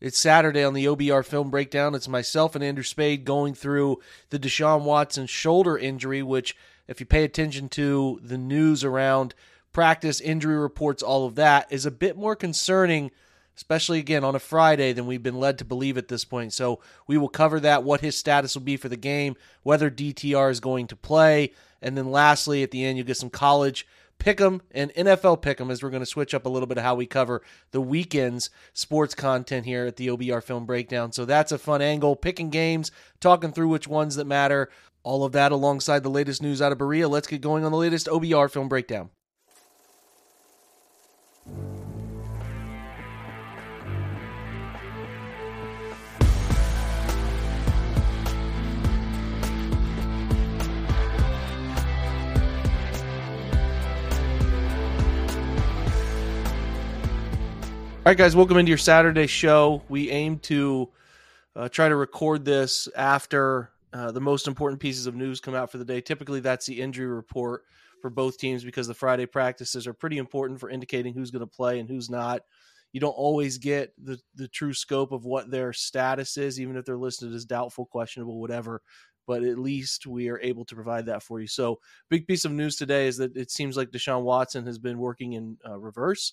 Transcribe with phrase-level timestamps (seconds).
[0.00, 1.94] It's Saturday on the OBR Film Breakdown.
[1.94, 3.98] It's myself and Andrew Spayde going through
[4.30, 9.34] the Deshaun Watson shoulder injury, which, if you pay attention to the news around
[9.72, 13.10] practice, injury reports, all of that, is a bit more concerning–
[13.58, 16.52] especially again on a Friday, than we've been led to believe at this point.
[16.52, 20.48] So we will cover that, what his status will be for the game, whether DTR
[20.48, 21.50] is going to play,
[21.82, 23.84] and then lastly at the end you'll get some college
[24.18, 26.94] pick'em and NFL pick'em as we're going to switch up a little bit of how
[26.94, 31.12] we cover the weekend's sports content here at the OBR Film Breakdown.
[31.12, 34.68] So that's a fun angle, picking games, talking through which ones that matter.
[35.02, 37.08] All of that alongside the latest news out of Berea.
[37.08, 39.10] Let's get going on the latest OBR Film Breakdown.
[58.08, 59.82] All right, guys, welcome into your Saturday show.
[59.90, 60.88] We aim to
[61.54, 65.70] uh, try to record this after uh, the most important pieces of news come out
[65.70, 66.00] for the day.
[66.00, 67.64] Typically, that's the injury report
[68.00, 71.46] for both teams because the Friday practices are pretty important for indicating who's going to
[71.46, 72.40] play and who's not.
[72.92, 76.86] You don't always get the, the true scope of what their status is, even if
[76.86, 78.80] they're listed as doubtful, questionable, whatever.
[79.26, 81.46] But at least we are able to provide that for you.
[81.46, 84.96] So, big piece of news today is that it seems like Deshaun Watson has been
[84.96, 86.32] working in uh, reverse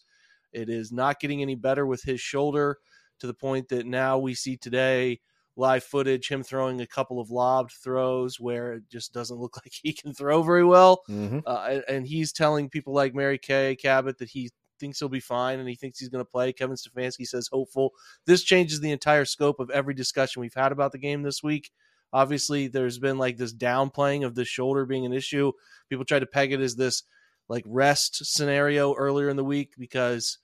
[0.56, 2.78] it is not getting any better with his shoulder
[3.20, 5.20] to the point that now we see today
[5.58, 9.72] live footage him throwing a couple of lobbed throws where it just doesn't look like
[9.72, 11.04] he can throw very well.
[11.10, 11.40] Mm-hmm.
[11.46, 14.50] Uh, and he's telling people like Mary Kay Cabot that he
[14.80, 16.52] thinks he'll be fine and he thinks he's going to play.
[16.52, 17.92] Kevin Stefanski says hopeful.
[18.26, 21.72] This changes the entire scope of every discussion we've had about the game this week.
[22.12, 25.52] Obviously, there's been like this downplaying of the shoulder being an issue.
[25.90, 27.04] People try to peg it as this
[27.48, 30.40] like rest scenario earlier in the week because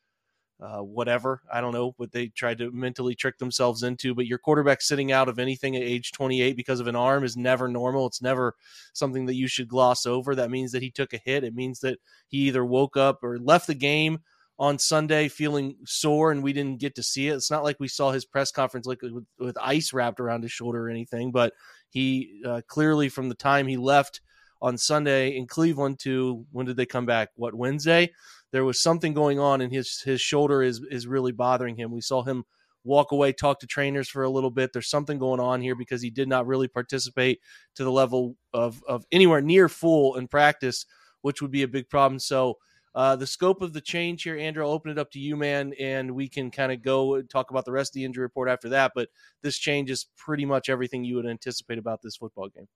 [0.61, 1.41] uh, whatever.
[1.51, 5.11] I don't know what they tried to mentally trick themselves into, but your quarterback sitting
[5.11, 8.05] out of anything at age 28 because of an arm is never normal.
[8.05, 8.55] It's never
[8.93, 10.35] something that you should gloss over.
[10.35, 11.43] That means that he took a hit.
[11.43, 14.19] It means that he either woke up or left the game
[14.59, 17.35] on Sunday feeling sore and we didn't get to see it.
[17.35, 20.51] It's not like we saw his press conference like with, with ice wrapped around his
[20.51, 21.53] shoulder or anything, but
[21.89, 24.21] he uh, clearly from the time he left
[24.61, 27.29] on Sunday in Cleveland to when did they come back?
[27.35, 28.11] What Wednesday?
[28.51, 31.91] there was something going on and his his shoulder is is really bothering him.
[31.91, 32.43] We saw him
[32.83, 34.71] walk away, talk to trainers for a little bit.
[34.73, 37.39] There's something going on here because he did not really participate
[37.75, 40.85] to the level of of anywhere near full in practice,
[41.21, 42.19] which would be a big problem.
[42.19, 42.57] So
[42.93, 45.73] uh, the scope of the change here, Andrew, I'll open it up to you, man,
[45.79, 48.49] and we can kind of go and talk about the rest of the injury report
[48.49, 48.91] after that.
[48.93, 49.07] But
[49.41, 52.67] this change is pretty much everything you would anticipate about this football game.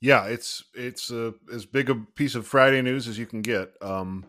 [0.00, 3.70] Yeah, it's it's a, as big a piece of Friday news as you can get.
[3.82, 4.24] Um,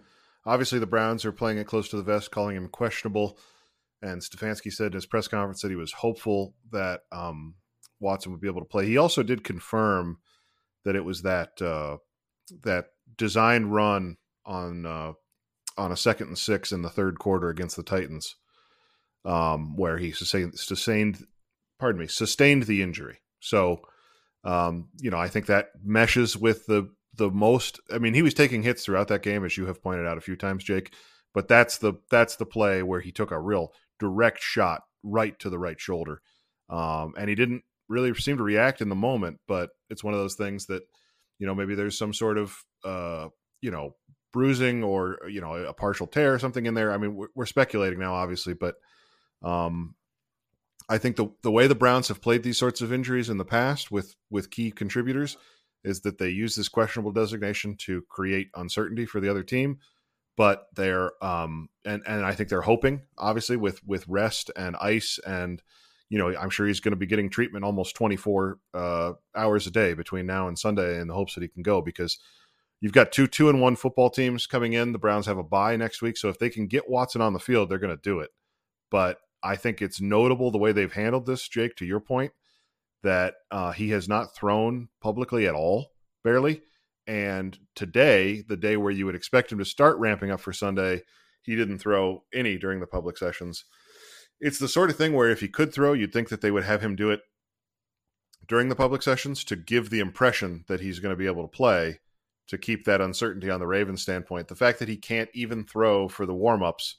[0.45, 3.37] Obviously, the Browns are playing it close to the vest, calling him questionable.
[4.01, 7.55] And Stefanski said in his press conference that he was hopeful that um,
[7.99, 8.87] Watson would be able to play.
[8.87, 10.17] He also did confirm
[10.83, 11.97] that it was that uh,
[12.63, 15.11] that design run on uh,
[15.77, 18.35] on a second and six in the third quarter against the Titans,
[19.23, 21.27] um, where he sustained, sustained,
[21.79, 23.19] pardon me, sustained the injury.
[23.39, 23.81] So,
[24.43, 27.79] um, you know, I think that meshes with the the most.
[27.91, 30.21] I mean, he was taking hits throughout that game, as you have pointed out a
[30.21, 30.93] few times, Jake.
[31.33, 35.49] But that's the that's the play where he took a real direct shot right to
[35.49, 36.21] the right shoulder,
[36.69, 39.39] um, and he didn't really seem to react in the moment.
[39.47, 40.83] But it's one of those things that
[41.39, 43.27] you know maybe there's some sort of uh,
[43.61, 43.95] you know
[44.33, 46.91] bruising or you know a partial tear or something in there.
[46.91, 48.75] I mean, we're, we're speculating now, obviously, but
[49.43, 49.95] um,
[50.89, 53.45] I think the the way the Browns have played these sorts of injuries in the
[53.45, 55.37] past with with key contributors
[55.83, 59.79] is that they use this questionable designation to create uncertainty for the other team.
[60.37, 65.19] But they're um and and I think they're hoping, obviously, with with rest and ice
[65.25, 65.61] and
[66.11, 69.71] you know, I'm sure he's going to be getting treatment almost 24 uh, hours a
[69.71, 72.19] day between now and Sunday in the hopes that he can go because
[72.81, 74.91] you've got two two and one football teams coming in.
[74.91, 77.39] The Browns have a bye next week, so if they can get Watson on the
[77.39, 78.31] field, they're going to do it.
[78.89, 81.75] But I think it's notable the way they've handled this, Jake.
[81.77, 82.31] To your point,
[83.03, 85.91] that uh, he has not thrown publicly at all,
[86.23, 86.61] barely.
[87.07, 91.01] And today, the day where you would expect him to start ramping up for Sunday,
[91.41, 93.65] he didn't throw any during the public sessions.
[94.39, 96.63] It's the sort of thing where if he could throw, you'd think that they would
[96.63, 97.21] have him do it
[98.47, 101.55] during the public sessions to give the impression that he's going to be able to
[101.55, 101.99] play
[102.47, 104.47] to keep that uncertainty on the Ravens standpoint.
[104.47, 106.97] The fact that he can't even throw for the warm-ups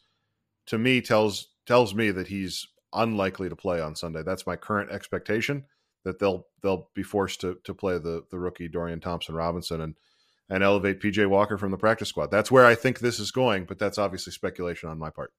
[0.66, 4.22] to me tells tells me that he's unlikely to play on Sunday.
[4.22, 5.64] That's my current expectation
[6.04, 9.94] that they'll they'll be forced to to play the the rookie Dorian Thompson Robinson and
[10.48, 12.30] and elevate PJ Walker from the practice squad.
[12.30, 15.32] That's where I think this is going, but that's obviously speculation on my part.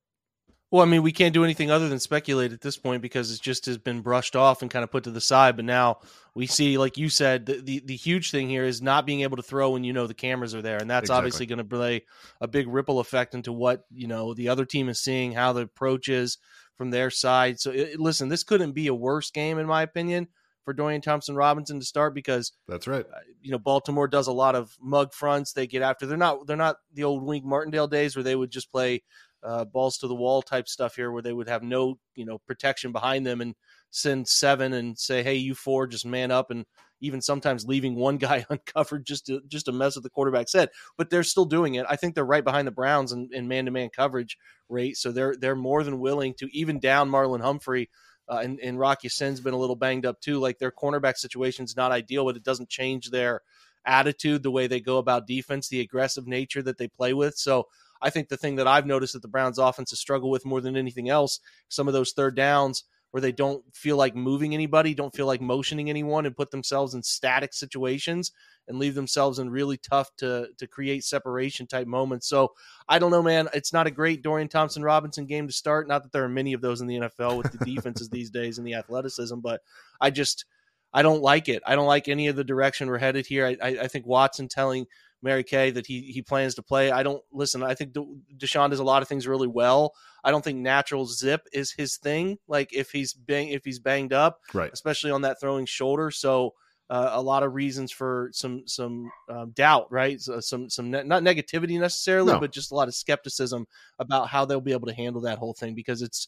[0.74, 3.40] Well, I mean, we can't do anything other than speculate at this point because it
[3.40, 5.56] just has been brushed off and kind of put to the side.
[5.56, 6.00] But now
[6.34, 9.38] we see, like you said, the, the, the huge thing here is not being able
[9.38, 11.18] to throw when you know the cameras are there, and that's exactly.
[11.20, 12.06] obviously going to play
[12.42, 15.62] a big ripple effect into what you know the other team is seeing, how the
[15.62, 16.40] approach is
[16.76, 17.60] from their side.
[17.60, 20.28] So, it, listen, this couldn't be a worse game in my opinion
[20.66, 23.06] for Dorian Thompson Robinson to start because that's right.
[23.06, 25.54] Uh, you know, Baltimore does a lot of mug fronts.
[25.54, 26.06] They get after.
[26.06, 26.48] They're not.
[26.48, 29.04] They're not the old Wink Martindale days where they would just play
[29.44, 32.40] uh, balls to the wall type stuff here, where they would have no you know
[32.40, 33.56] protection behind them and
[33.92, 36.66] send seven and say, hey, you four, just man up and
[37.00, 40.70] even sometimes leaving one guy uncovered just to just to mess with the quarterback's head.
[40.98, 41.86] But they're still doing it.
[41.90, 44.38] I think they're right behind the Browns in, in man-to-man coverage
[44.70, 47.90] rate, so they're they're more than willing to even down Marlon Humphrey
[48.30, 50.40] uh, and, and Rock Ya-Sin's been a little banged up too.
[50.40, 53.42] Like their cornerback situation is not ideal, but it doesn't change their
[53.86, 57.36] attitude, the way they go about defense, the aggressive nature that they play with.
[57.36, 57.68] So
[58.04, 60.62] I think the thing that I've noticed that the Browns offense has struggled with more
[60.62, 61.40] than anything else,
[61.70, 65.40] some of those third downs where they don't feel like moving anybody, don't feel like
[65.40, 68.32] motioning anyone, and put themselves in static situations
[68.68, 72.28] and leave themselves in really tough to to create separation type moments.
[72.28, 72.54] So
[72.90, 73.50] I don't know, man.
[73.54, 75.88] It's not a great Dorian Thompson Robinson game to start.
[75.88, 78.58] Not that there are many of those in the NFL with the defenses these days
[78.58, 79.62] and the athleticism, but
[80.02, 80.46] I just
[80.92, 81.62] I don't like it.
[81.66, 83.46] I don't like any of the direction we're headed here.
[83.46, 84.88] I, I, I think Watson telling
[85.24, 86.92] Mary Kay that he he plans to play.
[86.92, 87.64] I don't listen.
[87.64, 87.94] I think
[88.38, 89.94] Deshaun does a lot of things really well.
[90.24, 92.38] I don't think natural zip is his thing.
[92.48, 96.12] Like if he's bang if he's banged up, right, especially on that throwing shoulder.
[96.12, 96.54] So
[96.90, 100.20] uh, a lot of reasons for some some um, doubt, right?
[100.20, 102.40] So some some ne- not negativity necessarily, no.
[102.40, 103.66] but just a lot of skepticism
[104.00, 106.28] about how they'll be able to handle that whole thing because it's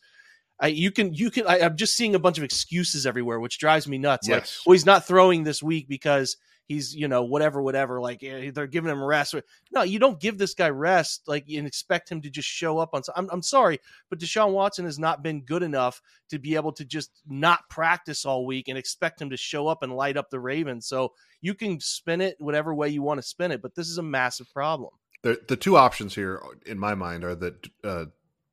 [0.59, 3.59] I, you can you can I, am just seeing a bunch of excuses everywhere, which
[3.59, 4.27] drives me nuts.
[4.27, 4.39] Yes.
[4.39, 8.51] Like, well, he's not throwing this week because he's you know whatever whatever like eh,
[8.53, 9.35] they're giving him rest.
[9.71, 12.89] No you don't give this guy rest like and expect him to just show up
[12.93, 13.79] on I'm, I'm sorry
[14.09, 18.25] but deshaun watson has not been good enough to be able to just not practice
[18.25, 20.87] all week and expect him to show up and light up the ravens.
[20.87, 23.97] So you can spin it whatever way you want to spin it but this is
[23.97, 24.91] a massive problem.
[25.23, 28.05] The, the two options here in my mind are that uh,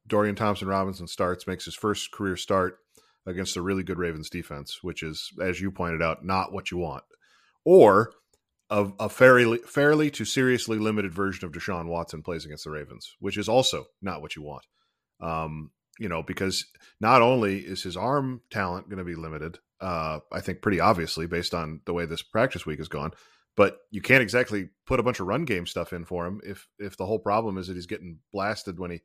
[0.08, 2.78] dorian thompson robinson starts makes his first career start
[3.24, 6.78] against a really good ravens defense which is as you pointed out not what you
[6.78, 7.04] want
[7.64, 8.12] or
[8.70, 13.14] a, a fairly fairly to seriously limited version of Deshaun Watson plays against the Ravens,
[13.20, 14.64] which is also not what you want.
[15.20, 16.64] Um, you know, because
[17.00, 21.26] not only is his arm talent going to be limited, uh, I think pretty obviously
[21.26, 23.12] based on the way this practice week has gone,
[23.56, 26.66] but you can't exactly put a bunch of run game stuff in for him if
[26.78, 29.00] if the whole problem is that he's getting blasted when he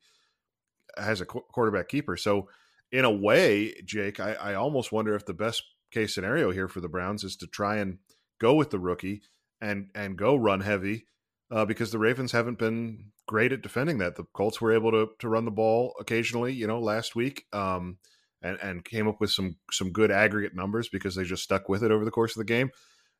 [0.98, 2.15] has a qu- quarterback keeper.
[2.15, 2.48] So
[2.91, 6.79] in a way, Jake, I, I almost wonder if the best case scenario here for
[6.79, 7.98] the Browns is to try and
[8.39, 9.22] go with the rookie
[9.62, 11.06] and and go run heavy
[11.51, 14.15] uh, because the Ravens haven't been great at defending that.
[14.15, 17.98] The Colts were able to to run the ball occasionally, you know, last week, um,
[18.41, 21.84] and and came up with some some good aggregate numbers because they just stuck with
[21.84, 22.72] it over the course of the game.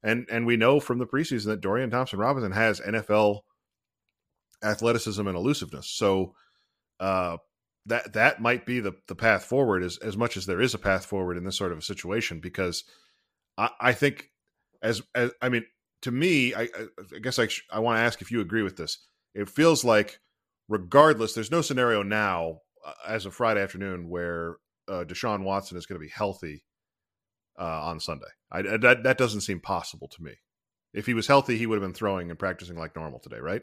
[0.04, 3.42] And and we know from the preseason that Dorian Thompson Robinson has NFL
[4.64, 5.90] athleticism and elusiveness.
[5.90, 6.34] So
[7.00, 7.38] uh,
[7.86, 10.80] that that might be the the path forward as as much as there is a
[10.80, 12.84] path forward in this sort of a situation because
[13.58, 14.30] I, I think
[14.82, 15.66] as, as I mean,
[16.04, 16.70] to me, I,
[17.16, 19.00] I guess I, I want to ask if you agree with this.
[19.34, 20.20] It feels like,
[20.68, 24.58] regardless, there's no scenario now uh, as of Friday afternoon where
[24.88, 26.64] uh, Deshaun Watson is going to be healthy
[27.60, 28.28] uh, on Sunday.
[28.52, 30.34] I, I, that that doesn't seem possible to me.
[30.94, 33.62] If he was healthy, he would have been throwing and practicing like normal today, right?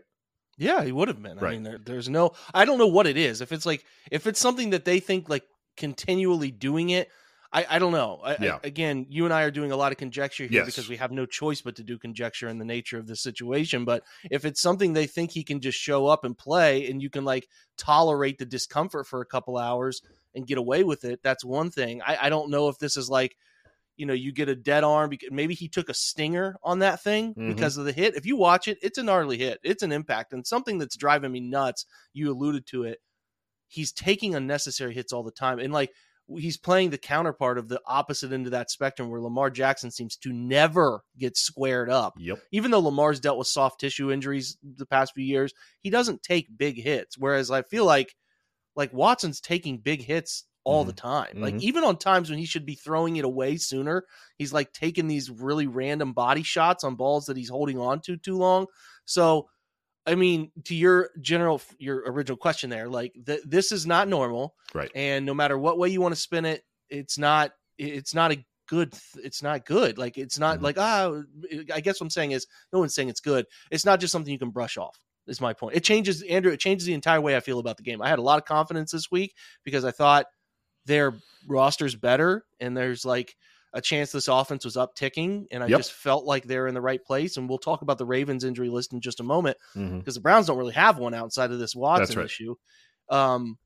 [0.56, 1.38] Yeah, he would have been.
[1.38, 1.48] Right.
[1.48, 2.32] I mean, there, there's no.
[2.52, 3.40] I don't know what it is.
[3.40, 5.44] If it's like, if it's something that they think like
[5.76, 7.08] continually doing it,
[7.54, 8.20] I, I don't know.
[8.22, 8.58] I, yeah.
[8.62, 10.66] I, again, you and I are doing a lot of conjecture here yes.
[10.66, 13.84] because we have no choice but to do conjecture in the nature of the situation.
[13.84, 17.08] But if it's something they think he can just show up and play, and you
[17.08, 20.02] can like tolerate the discomfort for a couple hours,
[20.34, 22.02] and get away with it, that's one thing.
[22.02, 23.36] I, I don't know if this is like,
[23.96, 27.00] you know, you get a dead arm because maybe he took a stinger on that
[27.02, 27.54] thing Mhm.
[27.54, 28.16] because of the hit.
[28.16, 29.60] If you watch it, it's a gnarly hit.
[29.62, 31.86] It's an impact and something that's driving me nuts.
[32.12, 32.98] You alluded to it.
[33.68, 35.60] He's taking unnecessary hits all the time.
[35.60, 35.92] And like
[36.38, 40.16] he's playing the counterpart of the opposite end of that spectrum where Lamar Jackson seems
[40.18, 42.14] to never get squared up.
[42.18, 42.42] Yep.
[42.52, 46.56] Even though Lamar's dealt with soft tissue injuries the past few years, he doesn't take
[46.56, 47.18] big hits.
[47.18, 48.14] Whereas I feel like
[48.76, 51.40] like Watson's taking big hits all the time.
[51.40, 51.60] Like Mhm.
[51.60, 54.04] even on times when he should be throwing it away sooner,
[54.38, 58.16] he's like taking these really random body shots on balls that he's holding on to
[58.16, 58.66] too long.
[59.04, 59.48] So
[60.06, 64.54] I mean, to your general, your original question there, like th- this is not normal,
[64.74, 64.90] Right.
[64.94, 68.44] and no matter what way you want to spin it, it's not, it's not a
[68.68, 69.96] good, th- it's not good.
[69.98, 70.62] Like it's not Mhm.
[70.62, 71.22] like ah,
[71.72, 73.46] I guess what I'm saying is, no one's saying it's good.
[73.70, 74.98] It's not just something you can brush off.
[75.26, 75.74] Is my point.
[75.74, 76.52] It changes, Andrew.
[76.52, 78.02] It changes the entire way I feel about the game.
[78.02, 79.34] I had a lot of confidence this week
[79.64, 80.26] because I thought
[80.84, 81.14] their
[81.46, 83.34] roster's better, and there's like
[83.74, 85.78] a chance this offense was upticking, and I Yep.
[85.80, 87.36] just felt like they're in the right place.
[87.36, 90.46] And we'll talk about the Ravens injury list in just a moment because the Browns
[90.46, 92.24] don't really have one outside of this Watson right.
[92.26, 92.54] issue.
[93.10, 93.58] Um,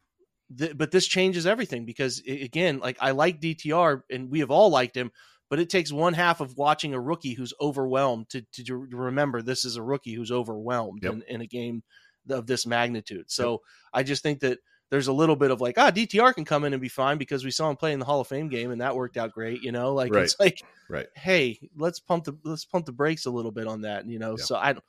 [0.59, 4.51] th- but this changes everything because i- again, like I like DTR and we have
[4.51, 5.11] all liked him,
[5.51, 9.43] but it takes one half of watching a rookie who's overwhelmed to to, to remember
[9.43, 11.13] this is a rookie who's overwhelmed Yep.
[11.13, 11.83] in, in a game
[12.31, 13.31] of this magnitude.
[13.31, 13.61] So
[13.93, 14.59] I just think that
[14.91, 17.45] there's a little bit of like ah DTR can come in and be fine because
[17.45, 19.63] we saw him play in the Hall of Fame game and that worked out great.
[19.63, 21.07] You know, like it's like Right.
[21.15, 24.07] hey, let's pump the let's pump the brakes a little bit on that.
[24.07, 24.45] You know, Yeah.
[24.45, 24.85] so I don't.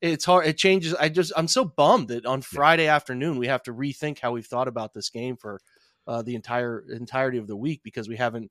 [0.00, 0.46] It's hard.
[0.46, 0.94] It changes.
[0.94, 4.46] I just I'm so bummed that on Friday afternoon we have to rethink how we've
[4.46, 5.60] thought about this game for
[6.06, 8.50] uh, the entire entirety of the week because we haven't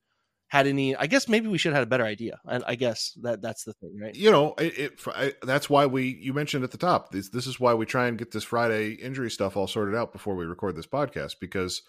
[0.49, 0.95] had any.
[0.95, 2.39] I guess maybe we should have had a better idea.
[2.45, 4.15] And I guess that that's the thing, right?
[4.15, 7.11] you know, it, it I, that's why we you mentioned at the top.
[7.11, 10.11] This this is why we try and get this Friday injury stuff all sorted out
[10.11, 11.81] before we record this podcast because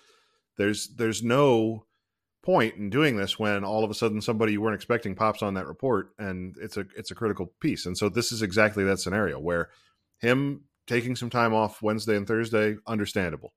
[0.56, 1.86] there's there's no
[2.42, 5.54] point in doing this when all of a sudden somebody you weren't expecting pops on
[5.54, 7.86] that report and it's a it's a critical piece.
[7.86, 9.68] And so this is exactly that scenario where
[10.18, 13.52] him taking some time off Wednesday and Thursday, understandable.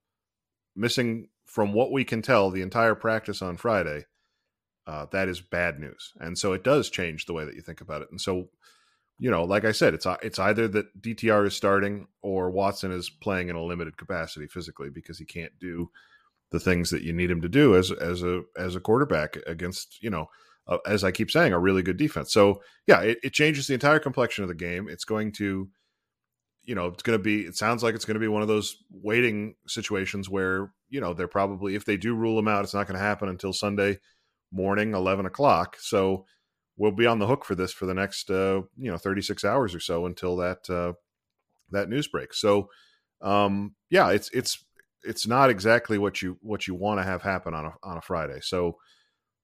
[0.76, 4.06] Missing from what we can tell the entire practice on Friday,
[4.86, 6.14] uh, that is bad news.
[6.20, 8.10] And so it does change the way that you think about it.
[8.12, 8.50] And so,
[9.18, 13.10] you know, like I said, it's it's either that DTR is starting or Watson is
[13.10, 15.90] playing in a limited capacity physically because he can't do
[16.52, 20.04] the things that you need him to do as as a as a quarterback against
[20.04, 20.28] you know
[20.68, 22.34] uh, as I keep saying a really good defense.
[22.34, 24.88] So yeah, it, it changes the entire complexion of the game.
[24.90, 25.70] It's going to
[26.66, 28.48] you know, it's going to be, it sounds like it's going to be one of
[28.48, 32.74] those waiting situations where, you know, they're probably, if they do rule him out, it's
[32.74, 34.00] not going to happen until Sunday
[34.54, 35.78] morning, 11 o'clock.
[35.80, 36.26] So
[36.78, 39.76] we'll be on the hook for this for the next, uh, you know, 36 hours
[39.76, 40.94] or so until that, uh,
[41.72, 42.40] that news breaks.
[42.40, 42.70] So,
[43.22, 44.64] um, yeah, it's, it's,
[45.04, 48.02] it's not exactly what you, what you want to have happen on a, on a
[48.02, 48.40] Friday.
[48.42, 48.78] So,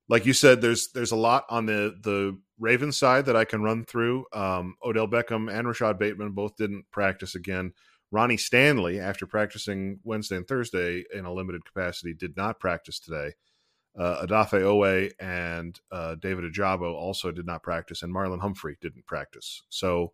[0.09, 3.61] like you said, there's there's a lot on the the Ravens side that I can
[3.61, 4.25] run through.
[4.33, 7.73] Um, Odell Beckham and Rashod Bateman both didn't practice again.
[8.11, 13.33] Ronnie Stanley, after practicing Wednesday and Thursday in a limited capacity, did not practice today.
[13.99, 19.05] Uh, Odafe Oweh and uh, David Ojabo also did not practice, and Marlon Humphrey didn't
[19.05, 19.61] practice.
[19.67, 20.13] So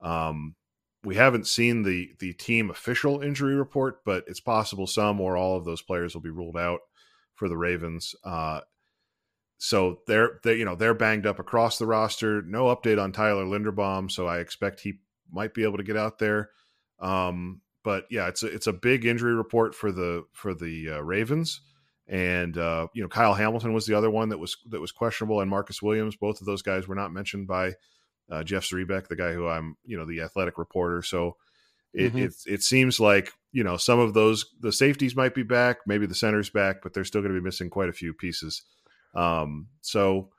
[0.00, 0.54] um,
[1.02, 5.56] we haven't seen the the team official injury report, but it's possible some or all
[5.56, 6.80] of those players will be ruled out
[7.34, 8.14] for the Ravens.
[8.24, 8.60] Uh,
[9.58, 12.42] so they're they you know they're banged up across the roster.
[12.42, 15.00] No update on Tyler Linderbaum, so I expect he
[15.32, 16.50] might be able to get out there.
[17.00, 21.00] Um, but yeah, it's a, it's a big injury report for the for the uh,
[21.00, 21.60] Ravens,
[22.08, 25.40] and uh, you know Kyle Hamilton was the other one that was that was questionable,
[25.40, 26.16] and Marcus Williams.
[26.16, 27.74] Both of those guys were not mentioned by
[28.30, 31.02] uh, Jeff Zrebiec, the guy who I'm you know the athletic reporter.
[31.02, 31.36] So
[31.92, 32.24] it, Mhm.
[32.26, 36.06] it it seems like you know some of those the safeties might be back, maybe
[36.06, 38.62] the center's back, but they're still going to be missing quite a few pieces.
[39.14, 40.30] Um, so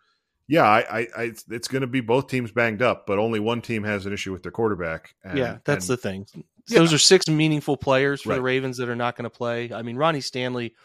[0.50, 3.62] yeah, I, I, I it's going to be both teams banged up, but only one
[3.62, 5.14] team has an issue with their quarterback.
[5.24, 6.26] And, yeah, that's and- the thing.
[6.70, 6.80] Yeah.
[6.80, 9.72] Those are six meaningful players for the Ravens that are not going to play.
[9.74, 10.76] I mean, Ronnie Stanley,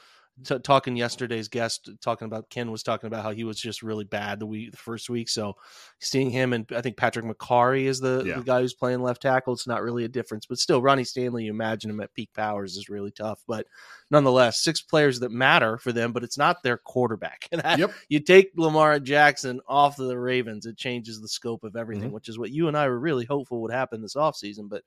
[0.44, 4.04] t- talking yesterday's guest, talking about Ken was talking about how he was just really
[4.04, 5.28] bad the week, the first week.
[5.28, 5.54] So
[6.00, 8.36] seeing him and I think Patrick Mekari is the, Yeah.
[8.36, 9.52] the guy who's playing left tackle.
[9.54, 12.76] It's not really a difference, but still, Ronnie Stanley, you imagine him at peak powers
[12.76, 13.40] is really tough.
[13.48, 13.66] But
[14.10, 17.48] nonetheless, six players that matter for them, but it's not their quarterback.
[17.52, 17.92] And that- Yep.
[18.08, 22.14] you take Lamar Jackson off of the Ravens, it changes the scope of everything, Mhm.
[22.14, 24.68] which is what you and I were really hopeful would happen this offseason.
[24.68, 24.82] But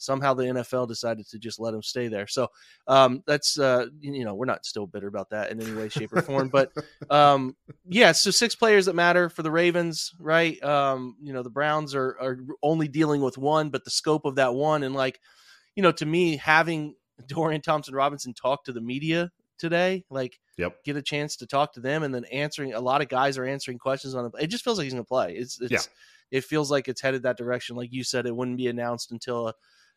[0.00, 2.26] somehow the NFL decided to just let him stay there.
[2.26, 2.48] So
[2.88, 6.12] um, that's, uh, you know, we're not still bitter about that in any way, shape,
[6.12, 6.48] or form.
[6.48, 6.72] But
[7.10, 7.54] um,
[7.86, 10.60] yeah, so six players that matter for the Ravens, right?
[10.64, 14.36] Um, you know, the Browns are, are only dealing with one, but the scope of
[14.36, 15.20] that one, and like,
[15.76, 16.94] you know, to me, having
[17.26, 20.04] Dorian Thompson Robinson talk to the media today.
[20.10, 20.84] Like, Yep.
[20.84, 22.74] get a chance to talk to them, and then answering.
[22.74, 24.32] A lot of guys are answering questions on it.
[24.40, 25.34] It just feels like he's going to play.
[25.34, 26.38] It's, it's Yeah.
[26.38, 27.76] it feels like it's headed that direction.
[27.76, 29.54] Like you said, it wouldn't be announced until a,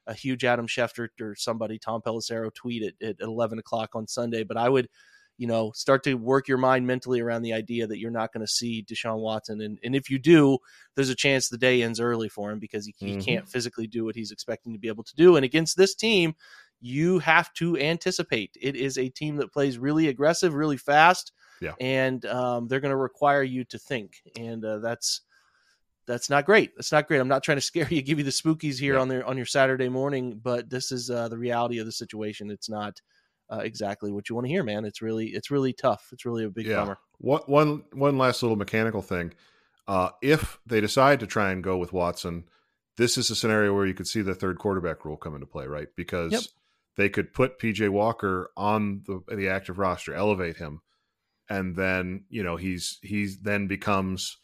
[0.08, 4.44] a huge Adam Schefter or somebody, Tom Pelissero, tweet it at 11 o'clock on Sunday.
[4.44, 4.90] But I would,
[5.38, 8.46] you know, start to work your mind mentally around the idea that you're not going
[8.46, 9.62] to see Deshaun Watson.
[9.62, 10.58] And, and if you do,
[10.96, 13.26] there's a chance the day ends early for him because he, he Mhm.
[13.26, 15.36] can't physically do what he's expecting to be able to do.
[15.36, 16.36] And against this team,
[16.82, 18.58] you have to anticipate.
[18.62, 21.32] It is a team that plays really aggressive, really fast.
[21.62, 21.74] Yeah.
[21.80, 24.18] And um, they're going to require you to think.
[24.38, 25.22] And uh, that's,
[26.08, 26.72] that's not great.
[26.76, 27.20] That's not great.
[27.20, 29.02] I'm not trying to scare you, give you the spookies here Yeah.
[29.02, 32.50] on their on your Saturday morning, but this is uh, the reality of the situation.
[32.52, 33.00] It's not
[33.52, 34.86] uh, exactly what you want to hear, man.
[34.86, 36.10] It's really it's really tough.
[36.12, 36.78] It's really a big Yeah.
[36.78, 36.98] bummer.
[37.20, 39.34] One, one, one last little mechanical thing.
[39.88, 42.46] Uh, if they decide to try and go with Watson,
[42.98, 45.68] this is a scenario where you could see the third quarterback rule come into play,
[45.68, 45.88] right?
[45.96, 46.42] Because Yep.
[46.96, 50.82] they could put PJ Walker on the the active roster, elevate him,
[51.50, 54.38] and then you know he's he's then becomes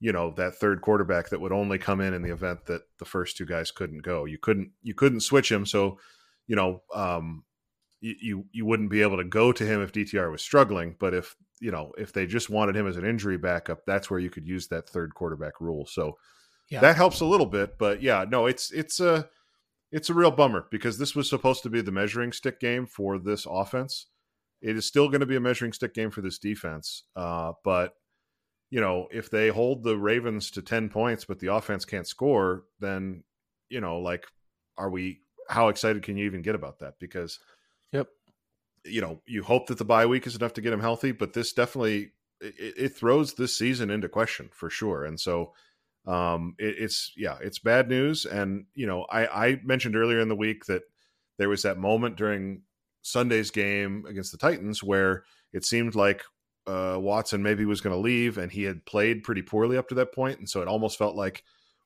[0.00, 3.04] you know that third quarterback that would only come in in the event that the
[3.04, 4.24] first two guys couldn't go.
[4.24, 5.98] You couldn't you couldn't switch him, so
[6.46, 7.44] you know um,
[8.00, 10.94] you, you you wouldn't be able to go to him if DTR was struggling.
[10.98, 14.20] But if you know if they just wanted him as an injury backup, that's where
[14.20, 15.84] you could use that third quarterback rule.
[15.86, 16.16] So
[16.70, 16.80] Yeah.
[16.80, 17.76] that helps a little bit.
[17.78, 19.28] But yeah, no, it's it's a
[19.90, 23.18] it's a real bummer because this was supposed to be the measuring stick game for
[23.18, 24.06] this offense.
[24.60, 27.04] It is still going to be a measuring stick game for this defense.
[27.16, 27.94] Uh, but
[28.70, 32.64] you know, if they hold the Ravens to 10 points, but the offense can't score,
[32.80, 33.24] then,
[33.70, 34.26] you know, like,
[34.76, 36.94] are we, how excited can you even get about that?
[36.98, 37.38] Because,
[37.92, 38.08] Yep.
[38.84, 41.32] you know, you hope that the bye week is enough to get him healthy, but
[41.32, 45.04] this definitely, it, it throws this season into question for sure.
[45.04, 45.54] And so,
[46.06, 48.26] um, it, it's, yeah, it's bad news.
[48.26, 50.82] And, you know, I, I mentioned earlier in the week that
[51.38, 52.62] there was that moment during
[53.02, 56.22] Sunday's game against the Titans where it seemed like
[56.68, 59.94] uh, Watson maybe was going to leave, and he had played pretty poorly up to
[59.96, 61.42] that point, and so it almost felt like,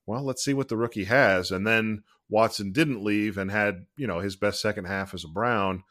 [0.06, 1.52] well, let's see what the rookie has.
[1.52, 5.28] And then Watson didn't leave and had you know his best second half as a
[5.28, 5.84] Brown,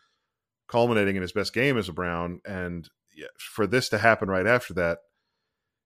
[0.67, 2.41] culminating in his best game as a Brown.
[2.45, 2.89] And
[3.37, 4.99] for this to happen right after that,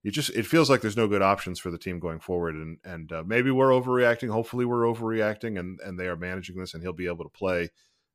[0.02, 2.56] it just it feels like there's no good options for the team going forward.
[2.56, 4.30] And and uh, maybe we're overreacting.
[4.30, 7.70] Hopefully, we're overreacting, and and they are managing this, and he'll be able to play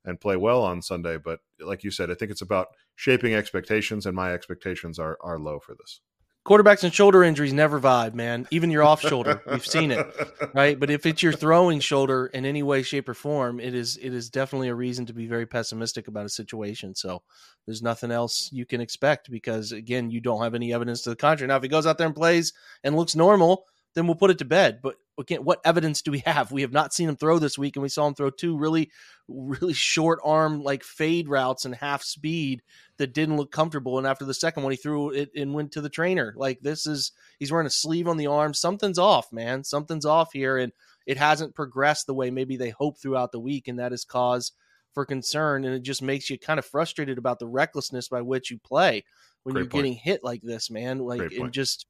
[0.05, 1.17] and play well on Sunday.
[1.17, 5.39] But like you said, I think it's about shaping expectations, and my expectations are are
[5.39, 6.01] low for this.
[6.43, 8.47] Quarterbacks and shoulder injuries never vibe, man.
[8.49, 10.03] Even your off shoulder, we've seen it,
[10.55, 10.79] right?
[10.79, 14.11] But if it's your throwing shoulder in any way, shape, or form, it is it
[14.11, 16.95] is definitely a reason to be very pessimistic about a situation.
[16.95, 17.21] So
[17.67, 21.15] there's nothing else you can expect because again, you don't have any evidence to the
[21.15, 21.47] contrary.
[21.47, 24.39] Now, if he goes out there and plays and looks normal, then we'll put it
[24.39, 24.79] to bed.
[24.81, 26.51] But again, what evidence do we have?
[26.51, 28.91] We have not seen him throw this week, and we saw him throw two really,
[29.27, 32.61] really short arm like fade routes and half speed
[32.97, 33.97] that didn't look comfortable.
[33.97, 36.33] And after the second one, he threw it and went to the trainer.
[36.35, 38.53] Like this is he's wearing a sleeve on the arm.
[38.53, 39.63] Something's off, man.
[39.63, 40.73] Something's off here, and
[41.05, 44.51] it hasn't progressed the way maybe they hoped throughout the week, and that is cause
[44.93, 45.65] for concern.
[45.65, 49.03] And it just makes you kind of frustrated about the recklessness by which you play
[49.43, 49.83] when Great you're point.
[49.83, 50.99] getting hit like this, man.
[50.99, 51.85] Like and just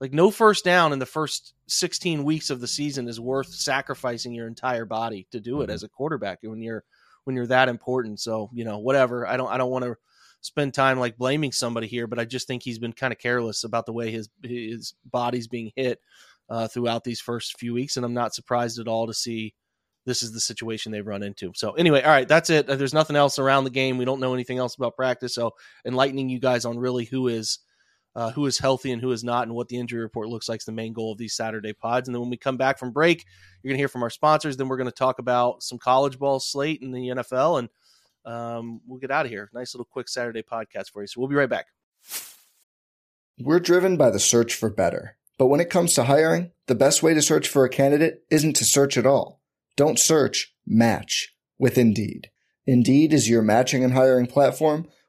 [0.00, 4.32] like no first down in the first 16 weeks of the season is worth sacrificing
[4.32, 5.72] your entire body to do it Mhm.
[5.72, 6.84] as a quarterback when you're
[7.24, 8.20] when you're that important.
[8.20, 9.26] So, you know, whatever.
[9.26, 9.96] I don't I don't want to
[10.40, 13.64] spend time like blaming somebody here, but I just think he's been kind of careless
[13.64, 16.00] about the way his his body's being hit
[16.48, 19.52] uh, throughout these first few weeks, and I'm not surprised at all to see
[20.06, 21.52] this is the situation they've run into.
[21.54, 22.66] So anyway, all right, that's it.
[22.66, 23.98] There's nothing else around the game.
[23.98, 25.34] We don't know anything else about practice.
[25.34, 27.58] So enlightening you guys on really who is
[28.14, 30.60] uh, who is healthy and who is not, and what the injury report looks like
[30.60, 32.08] is the main goal of these Saturday pods.
[32.08, 33.24] And then when we come back from break,
[33.62, 34.56] you're going to hear from our sponsors.
[34.56, 37.68] Then we're going to talk about some college ball slate in the NFL, and
[38.24, 39.50] um, we'll get out of here.
[39.54, 41.06] Nice little quick Saturday podcast for you.
[41.06, 41.66] So we'll be right back.
[43.40, 45.16] We're driven by the search for better.
[45.38, 48.56] But when it comes to hiring, the best way to search for a candidate isn't
[48.56, 49.40] to search at all.
[49.76, 52.30] Don't search, match with Indeed.
[52.66, 54.88] Indeed is your matching and hiring platform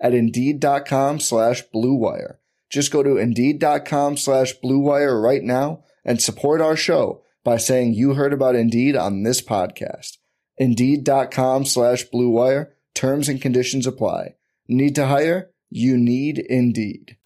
[0.00, 2.36] at Indeed.com slash BlueWire.
[2.70, 8.14] Just go to Indeed.com slash BlueWire right now and support our show by saying you
[8.14, 10.18] heard about Indeed on this podcast.
[10.58, 12.68] Indeed.com slash BlueWire.
[12.94, 14.34] Terms and conditions apply.
[14.68, 15.50] Need to hire?
[15.68, 17.16] You need Indeed.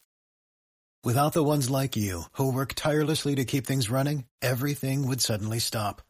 [1.03, 5.59] Without the ones like you, who work tirelessly to keep things running, everything would suddenly
[5.59, 6.01] stop.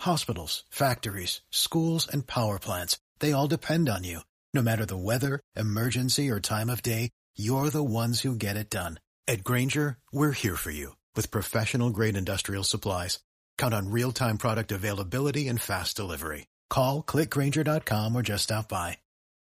[0.00, 4.20] Hospitals, factories, schools, and power plants, they all depend on you.
[4.58, 8.68] No matter the weather, emergency, or time of day, you're the ones who get it
[8.68, 8.98] done.
[9.28, 13.20] At Grainger, we're here for you with professional grade industrial supplies.
[13.56, 16.48] Count on real time product availability and fast delivery.
[16.70, 18.98] Call click grainger.com or just stop by.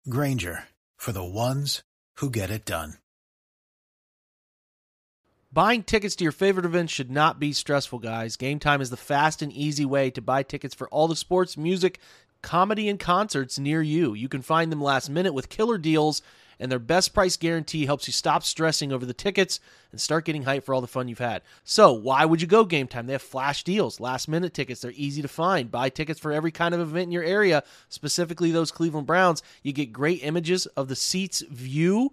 [0.09, 0.65] Grainger
[0.97, 1.85] for the ones
[2.17, 2.95] who get it done.
[5.53, 8.35] Buying tickets to your favorite events should not be stressful, guys.
[8.35, 11.57] Game Time is the fast and easy way to buy tickets for all the sports,
[11.57, 12.01] music,
[12.45, 14.15] comedy, and concerts near you.
[14.15, 16.23] You can find them last minute with killer deals,
[16.61, 19.59] and their best price guarantee helps you stop stressing over the tickets
[19.91, 21.43] and start getting hyped for all the fun you've had.
[21.65, 23.07] So, why would you go Game Time?
[23.07, 24.83] They have flash deals, last minute tickets.
[24.83, 25.71] They're easy to find.
[25.71, 29.43] Buy tickets for every kind of event in your area, specifically those Cleveland Browns.
[29.63, 32.13] You get great images of the seats view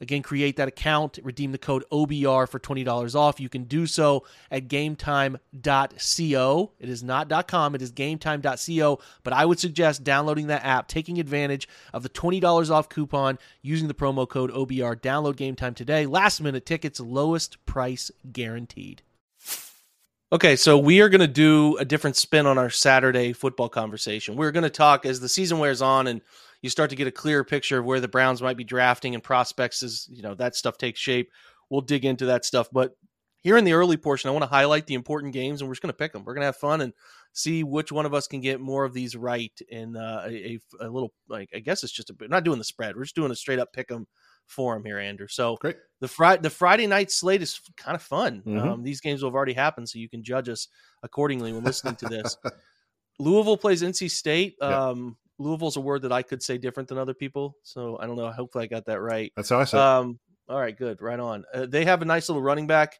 [0.00, 3.40] Again, create that account, redeem the code OBR for $20 off.
[3.40, 5.40] You can do so at gametime.co.
[6.78, 11.18] It is not .com, it is gametime.co, but I would suggest downloading that app, taking
[11.18, 15.00] advantage of the $20 off coupon using the promo code OBR.
[15.00, 16.06] Download GameTime today.
[16.06, 19.02] Last minute tickets, lowest price guaranteed.
[20.30, 24.36] Okay, so we are going to do a different spin on our Saturday football conversation.
[24.36, 26.20] We're going to talk as the season wears on and–
[26.62, 29.22] you start to get a clearer picture of where the Browns might be drafting and
[29.22, 31.30] prospects as you know that stuff takes shape.
[31.70, 32.96] We'll dig into that stuff, but
[33.40, 35.82] here in the early portion, I want to highlight the important games, and we're just
[35.82, 36.24] going to pick them.
[36.24, 36.92] We're going to have fun and
[37.32, 40.88] see which one of us can get more of these right in uh, a, a,
[40.88, 42.96] little like I guess it's just a bit not doing the spread.
[42.96, 44.06] We're just doing a straight up pick 'em
[44.46, 45.28] for him here, Andrew.
[45.28, 45.76] So Great.
[46.00, 48.42] the Friday the Friday night slate is kind of fun.
[48.44, 48.60] Mhm.
[48.60, 50.68] Um, these games will have already happened, so you can judge us
[51.02, 52.36] accordingly when listening to this.
[53.20, 54.60] Louisville plays NC State.
[54.60, 58.16] Um, Louisville's a word that I could say different than other people, so I don't
[58.16, 58.30] know.
[58.30, 59.32] Hopefully, I got that right.
[59.36, 59.80] That's how I said.
[59.80, 61.44] Um, all right, good, right on.
[61.52, 62.98] Uh, they have a nice little running back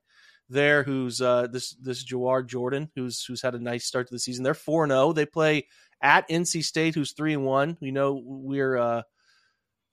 [0.48, 4.18] there, who's uh, this this Jawhar Jordan, who's who's had a nice start to the
[4.18, 4.44] season.
[4.44, 5.12] They're 4 0.
[5.12, 5.66] They play
[6.02, 7.76] at NC State, who's three and one.
[7.80, 9.02] We know we're uh,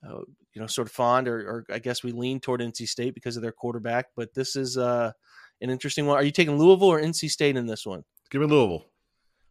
[0.06, 0.20] uh,
[0.54, 3.36] you know sort of fond, or, or I guess we lean toward NC State because
[3.36, 4.06] of their quarterback.
[4.14, 5.12] But this is uh,
[5.60, 6.16] an interesting one.
[6.16, 8.04] Are you taking Louisville or NC State in this one?
[8.30, 8.84] Give me Louisville.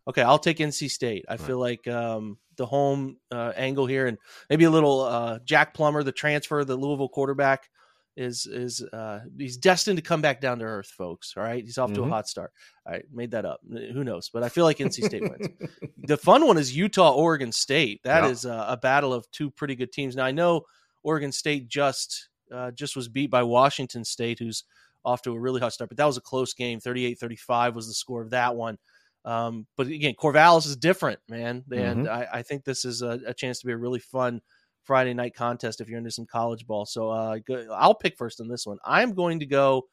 [0.08, 1.26] Okay, I'll take NC State.
[1.28, 4.18] I feel like um, the home uh, angle here, and
[4.50, 7.70] maybe a little uh, Jack Plummer, the transfer, the Louisville quarterback,
[8.16, 11.34] is is uh, he's destined to come back down to earth, folks.
[11.36, 12.10] All right, he's off to a Mhm.
[12.10, 12.52] hot start.
[12.86, 13.62] All right, made that up.
[13.70, 14.30] Who knows?
[14.30, 15.50] But I feel like NC State wins.
[16.08, 18.02] The fun one is Utah Oregon State.
[18.04, 18.30] That Yeah.
[18.30, 20.16] is a, a battle of two pretty good teams.
[20.16, 20.62] Now I know
[21.04, 24.66] Oregon State just uh, just was beat by Washington State, who's
[25.04, 26.80] off to a really hot start, but that was a close game.
[26.80, 28.78] 38-35 was the score of that one.
[29.26, 33.34] Um, but again, Corvallis is different, man, and I, I think this is a, a
[33.34, 34.40] chance to be a really fun
[34.84, 36.86] Friday night contest if you're into some college ball.
[36.86, 38.78] So uh, go, I'll pick first in this one.
[38.86, 39.88] I'm going to go.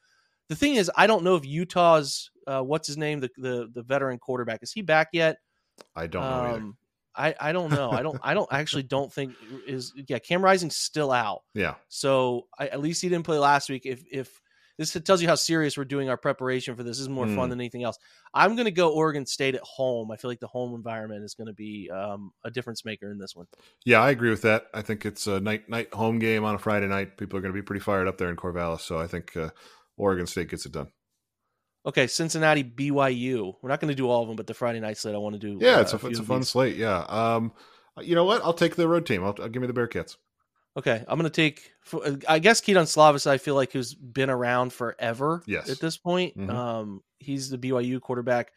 [0.49, 3.83] The thing is, I don't know if Utah's uh, what's his name, the, the the
[3.83, 5.39] veteran quarterback, is he back yet?
[5.97, 6.57] I don't know either.
[6.57, 6.77] Um,
[7.15, 7.91] I I don't know.
[7.91, 9.35] I don't I don't actually don't think
[9.67, 10.19] is yeah.
[10.19, 11.43] Cam Rising's still out.
[11.55, 11.75] Yeah.
[11.89, 13.87] So I, at least he didn't play last week.
[13.87, 14.41] If if
[14.83, 17.47] this tells you how serious we're doing our preparation for this, this is more fun
[17.47, 17.51] Mm.
[17.51, 17.99] than anything else.
[18.35, 20.11] I'm going to go Oregon State at home.
[20.11, 23.19] I feel like the home environment is going to be um, a difference maker in
[23.19, 23.47] this one.
[23.85, 24.67] Yeah, I agree with that.
[24.75, 27.17] I think it's a night night home game on a Friday night.
[27.17, 29.51] People are going to be pretty fired up there in Corvallis, so I think uh,
[29.97, 30.89] Oregon State gets it done.
[31.85, 33.55] Okay, Cincinnati BYU.
[33.61, 35.35] We're not going to do all of them, but the Friday night slate I want
[35.35, 35.59] to do.
[35.61, 36.49] Yeah, uh, it's a, few it's a fun these.
[36.49, 36.77] slate.
[36.77, 37.01] Yeah.
[37.09, 37.53] Um,
[38.01, 38.41] you know what?
[38.45, 39.25] I'll take the road team.
[39.25, 40.17] I'll, I'll give me the Bearcats.
[40.77, 41.71] Okay, I'm going to take.
[42.29, 43.27] I guess Kedon Slovis.
[43.27, 45.43] I feel like who's been around forever.
[45.47, 45.69] Yes.
[45.69, 46.51] At this point, Mhm.
[46.51, 48.53] um, he's the BYU quarterback.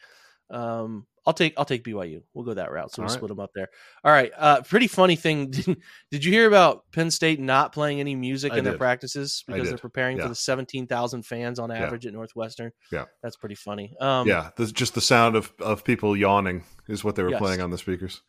[0.49, 1.55] Um, I'll take.
[1.57, 2.21] I'll take BYU.
[2.33, 2.91] We'll go that route.
[2.93, 3.17] So we'll All right.
[3.17, 3.67] split them up there.
[4.03, 4.31] All right.
[4.37, 5.49] Uh, pretty funny thing.
[6.11, 9.67] did you hear about Penn State not playing any music I in their practices because
[9.69, 10.29] they're preparing for Yeah.
[10.29, 11.77] the 17,000 fans on Yeah.
[11.83, 12.71] average at Northwestern?
[12.91, 13.05] Yeah.
[13.23, 13.95] That's pretty funny.
[13.99, 17.39] Um, yeah, this, just the sound of, of people yawning is what they were Yes.
[17.41, 18.21] playing on the speakers.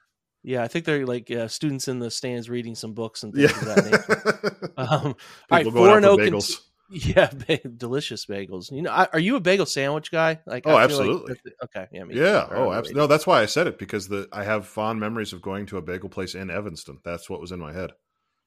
[0.49, 3.51] Yeah, I think they're like uh, students in the stands reading some books and things
[3.53, 3.59] Yeah.
[3.59, 4.73] of that nature.
[4.79, 5.15] Um, all
[5.51, 6.17] right, four and zero.
[6.19, 6.61] bagels.
[6.91, 8.71] Yeah, ba- delicious bagels.
[8.71, 10.39] You know, I, are you a bagel sandwich guy?
[10.47, 11.35] Like, Oh, feel like absolutely.
[11.65, 12.15] okay, yeah, me.
[12.15, 12.47] Yeah.
[12.51, 13.01] Oh, absolutely.
[13.01, 15.79] No, that's why I said it because the I have fond memories of going to
[15.79, 16.99] a bagel place in Evanston.
[17.05, 17.93] That's what was in my head.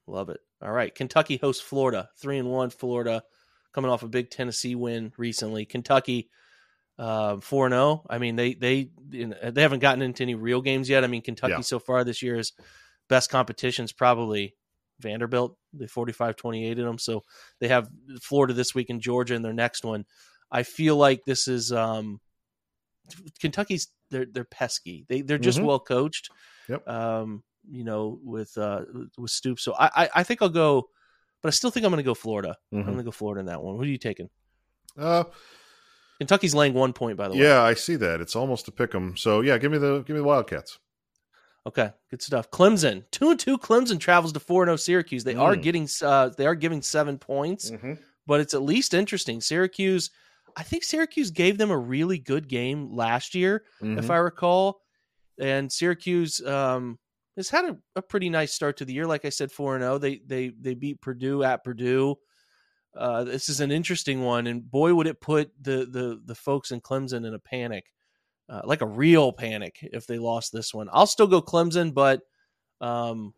[0.08, 0.40] Love it.
[0.62, 2.70] All right, Kentucky hosts Florida, three and one.
[2.70, 3.24] Florida
[3.74, 5.66] coming off a big Tennessee win recently.
[5.66, 6.30] Kentucky
[7.42, 8.06] four and zero.
[8.10, 11.04] I mean, they they they haven't gotten into any real games yet.
[11.04, 11.62] I mean, Kentucky Yeah.
[11.62, 12.52] so far this year is
[13.08, 14.56] best competition's probably
[15.00, 15.58] Vanderbilt.
[15.74, 16.98] They 45-28 in them.
[16.98, 17.24] So
[17.60, 17.90] they have
[18.22, 20.06] Florida this week and Georgia in their next one.
[20.52, 22.20] I feel like this is um,
[23.40, 25.06] Kentucky's they're they're pesky.
[25.08, 25.66] They they're just Mhm.
[25.66, 26.30] well coached.
[26.68, 26.88] Yep.
[26.88, 28.82] Um, you know, with uh
[29.18, 29.64] with Stoops.
[29.64, 30.90] So I I, I think I'll go,
[31.42, 32.58] but I still think I'm going to go Florida.
[32.72, 32.86] I'm Mhm.
[32.86, 33.76] going to go Florida in that one.
[33.76, 34.30] Who are you taking?
[34.98, 35.26] Uh,
[36.20, 37.42] Kentucky's laying one point, by the way.
[37.42, 38.22] yeah, I see that.
[38.22, 39.16] It's almost a pick 'em.
[39.18, 40.78] So yeah, give me the give me the Wildcats.
[41.68, 42.50] Okay, good stuff.
[42.52, 43.58] Clemson two and two.
[43.58, 45.24] Clemson travels to four and zero Syracuse.
[45.24, 45.62] They are Mm.
[45.64, 47.72] getting uh they are giving seven points,
[48.28, 49.42] but it's at least interesting.
[49.42, 50.10] Syracuse,
[50.56, 54.00] I think Syracuse gave them a really good game last year, Mm-hmm.
[54.00, 54.82] if I recall,
[55.40, 56.98] and Syracuse um
[57.38, 59.06] has had a, a pretty nice start to the year.
[59.08, 59.98] Like I said, four and zero.
[59.98, 62.16] They they they beat Purdue at Purdue.
[62.96, 66.72] Uh, this is an interesting one, and boy, would it put the the the folks
[66.72, 67.86] in Clemson in a panic,
[68.50, 70.90] uh, like a real panic, if they lost this one.
[70.92, 72.22] I'll still go Clemson, but
[72.82, 73.34] um,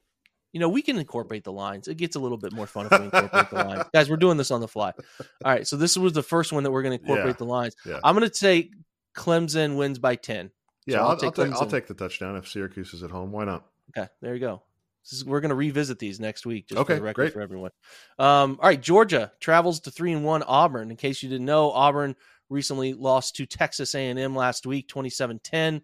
[0.53, 1.87] you know we can incorporate the lines.
[1.87, 4.09] It gets a little bit more fun if we incorporate the lines, guys.
[4.09, 4.93] We're doing this on the fly.
[5.19, 7.37] All right, so this was the first one that we're going to incorporate Yeah.
[7.37, 7.75] the lines.
[7.85, 7.99] Yeah.
[8.03, 8.71] I'm going to say
[9.17, 10.51] Clemson wins by ten.
[10.85, 13.11] yeah, So I'll, I'll I'll, take take, I'll take the touchdown if Syracuse is at
[13.11, 13.31] home.
[13.31, 13.65] Why not?
[13.97, 14.63] Okay, there you go.
[15.03, 17.33] This is, we're going to revisit these next week, just Okay, for the record great.
[17.33, 17.71] for everyone.
[18.19, 20.91] Um, all right, Georgia travels to three and one Auburn.
[20.91, 22.15] In case you didn't know, Auburn
[22.49, 25.81] recently lost to Texas A&M last week, 27-10.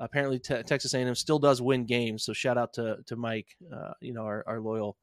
[0.00, 2.24] Apparently, te- Texas A&M still does win games.
[2.24, 4.96] So shout out to to Mike, uh, you know our, our loyal,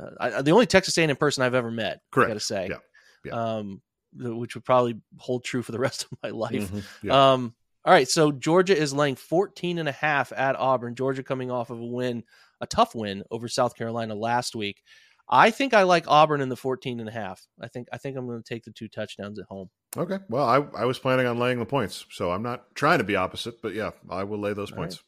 [0.00, 2.00] uh, I, the only Texas A&M person I've ever met.
[2.10, 2.28] Correct.
[2.28, 2.76] I got to say, Yeah.
[3.24, 3.32] Yeah.
[3.56, 3.80] Um,
[4.16, 6.70] which would probably hold true for the rest of my life.
[6.70, 6.82] Mhm.
[7.02, 7.32] Yeah.
[7.32, 10.94] Um, all right, so Georgia is laying 14 and a half at Auburn.
[10.94, 12.24] Georgia coming off of a win,
[12.60, 14.82] a tough win over South Carolina last week.
[15.28, 17.40] I think I like Auburn in the 14 and a half.
[17.60, 19.70] I think I think I'm going to take the two touchdowns at home.
[19.96, 20.18] okay.
[20.28, 23.16] Well, I, I was planning on laying the points, so I'm not trying to be
[23.16, 24.82] opposite, but yeah, I will lay those All right.
[24.82, 25.02] points.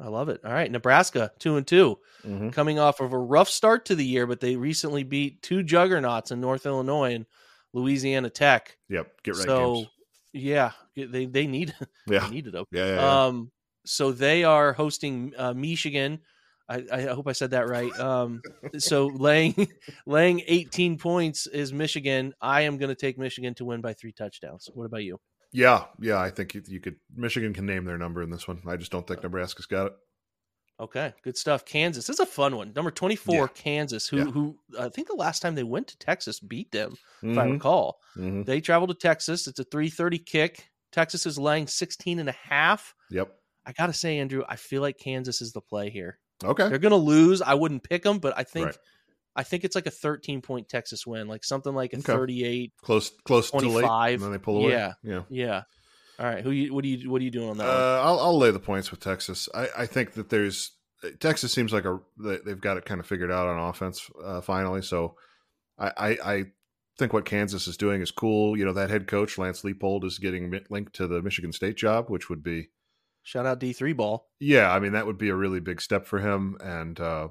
[0.00, 0.40] I love it.
[0.44, 2.52] All right, Nebraska 2 and 2, Mhm.
[2.52, 6.30] coming off of a rough start to the year, but they recently beat two juggernauts
[6.30, 7.26] in North Illinois and
[7.74, 8.76] Louisiana Tech.
[8.88, 9.22] Yep.
[9.22, 9.88] Get right so games.
[10.32, 11.74] yeah, they they need
[12.06, 12.20] Yeah.
[12.20, 12.64] they needed them.
[12.72, 12.86] Yeah.
[12.86, 12.94] Yeah.
[12.96, 13.24] yeah.
[13.26, 13.52] Um,
[13.84, 16.20] so they are hosting uh, Michigan.
[16.68, 17.92] I, I hope I said that right.
[17.98, 18.40] Um,
[18.78, 19.68] so laying
[20.06, 22.34] laying 18 points is Michigan.
[22.40, 24.68] I am going to take Michigan to win by three touchdowns.
[24.72, 25.18] What about you?
[25.52, 25.84] yeah.
[26.00, 26.18] Yeah.
[26.20, 26.96] I think you, you could.
[27.14, 28.62] Michigan can name their number in this one.
[28.66, 29.92] I just don't think Nebraska's got it.
[30.80, 31.64] Okay, good stuff.
[31.64, 32.06] Kansas.
[32.06, 32.72] This is a fun one.
[32.74, 33.46] Number 24, Yeah.
[33.54, 34.24] Kansas, who Yeah.
[34.24, 37.52] who I think the last time they went to Texas beat them, if I Mhm.
[37.52, 37.98] recall.
[38.16, 38.46] Mhm.
[38.46, 39.46] They traveled to Texas.
[39.46, 40.70] It's a 330 kick.
[40.90, 42.94] Texas is laying 16 and a half.
[43.10, 43.32] Yep.
[43.64, 46.18] I got to say, Andrew, I feel like Kansas is the play here.
[46.44, 46.68] Okay.
[46.68, 47.42] They're going to lose.
[47.42, 48.76] I wouldn't pick them, but I think Right.
[49.34, 52.12] I think it's like a 13 point Texas win, like something like a Okay.
[52.12, 52.72] 38.
[52.82, 53.10] Close.
[53.24, 53.70] Close to late.
[53.80, 54.14] 25.
[54.14, 54.72] And then they pull away.
[54.72, 54.92] Yeah.
[55.02, 55.22] Yeah.
[55.30, 55.62] Yeah.
[56.18, 56.44] All right.
[56.44, 56.74] Who you?
[56.74, 57.10] What do you?
[57.10, 57.66] What are you doing on that?
[57.66, 59.48] Uh, I'll, I'll lay the points with Texas.
[59.54, 60.72] I, I think that there's
[61.18, 64.40] Texas seems like a they- they've got it kind of figured out on offense uh,
[64.42, 64.82] finally.
[64.82, 65.16] So
[65.78, 66.44] I, I I
[66.98, 68.56] think what Kansas is doing is cool.
[68.58, 72.10] You know that head coach Lance Leipold is getting linked to the Michigan State job,
[72.10, 72.68] which would be
[73.22, 74.28] Shout out D three ball.
[74.40, 74.70] yeah.
[74.72, 76.56] I mean that would be a really big step for him.
[76.62, 77.28] And uh,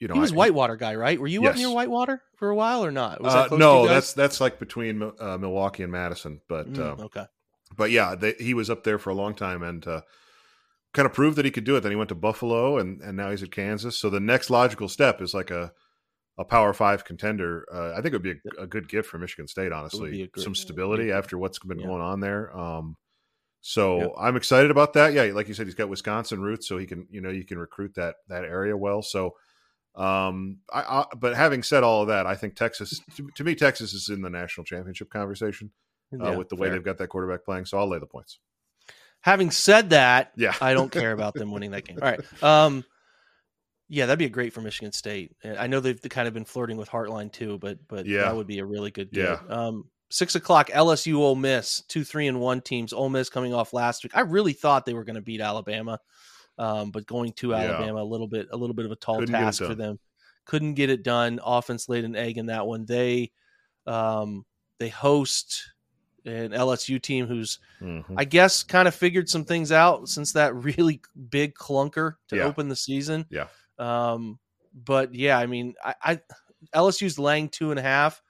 [0.00, 1.20] you know he was I- Whitewater guy, right?
[1.20, 1.58] Were you up Yes.
[1.58, 3.20] near Whitewater for a while or not?
[3.22, 6.72] Was Uh, that close to no, that's that's like between uh, Milwaukee and Madison, but
[6.72, 7.24] Mm, uh, okay.
[7.76, 10.00] but yeah, they, he was up there for a long time and uh,
[10.92, 11.80] kind of proved that he could do it.
[11.80, 13.96] Then he went to Buffalo and, and now he's at Kansas.
[13.98, 15.72] So the next logical step is like a
[16.36, 17.64] a Power Five contender.
[17.72, 19.70] Uh, I think it would be a, a good gift for Michigan State.
[19.72, 21.86] Honestly, great- some stability after what's been yeah.
[21.86, 22.56] going on there.
[22.56, 22.96] Um,
[23.66, 24.12] so Yep.
[24.18, 25.14] I'm excited about that.
[25.14, 27.58] Yeah, like you said, he's got Wisconsin roots, so he can you know you can
[27.58, 29.02] recruit that that area well.
[29.02, 29.34] So.
[29.96, 33.54] Um, I, I but having said all of that, I think Texas to, to me
[33.54, 35.70] Texas is in the national championship conversation
[36.20, 36.74] uh, Yeah, with the way fair.
[36.74, 37.66] they've got that quarterback playing.
[37.66, 38.40] So I'll lay the points.
[39.20, 40.52] Having said that, Yeah.
[40.60, 42.00] I don't care about them winning that game.
[42.02, 42.42] All right.
[42.42, 42.84] Um,
[43.88, 45.36] yeah, that'd be a great for Michigan State.
[45.44, 48.22] I know they've kind of been flirting with Hartline too, but but Yeah.
[48.22, 49.26] that would be a really good game.
[49.26, 49.38] Yeah.
[49.48, 52.92] Um, six o'clock, LSU Ole Miss, two three and one teams.
[52.92, 54.12] Ole Miss coming off last week.
[54.16, 55.98] I really thought they were going to beat Alabama,
[56.56, 57.56] um, but going to Yeah.
[57.56, 59.98] Alabama a little bit a little bit of a tall Couldn't task for them.
[60.44, 61.40] Couldn't get it done.
[61.44, 62.84] Offense laid an egg in that one.
[62.86, 63.32] They
[63.86, 64.44] um,
[64.78, 65.70] they host
[66.26, 68.14] an LSU team who's, Mhm.
[68.16, 72.44] I guess, kind of figured some things out since that really big clunker to Yeah.
[72.44, 73.26] open the season.
[73.30, 73.48] Yeah.
[73.78, 74.38] Um,
[74.72, 76.20] but yeah, I mean, I, I
[76.74, 78.22] LSU's laying two and a half.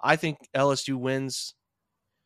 [0.00, 1.54] I think LSU wins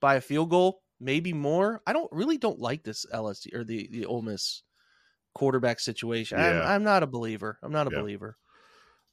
[0.00, 1.82] by a field goal, maybe more.
[1.86, 4.62] I don't really don't like this LSU or the the Ole Miss
[5.34, 6.38] quarterback situation.
[6.38, 6.62] Yeah.
[6.62, 7.58] I'm, I'm not a believer.
[7.62, 8.00] I'm not a Yeah.
[8.00, 8.36] believer.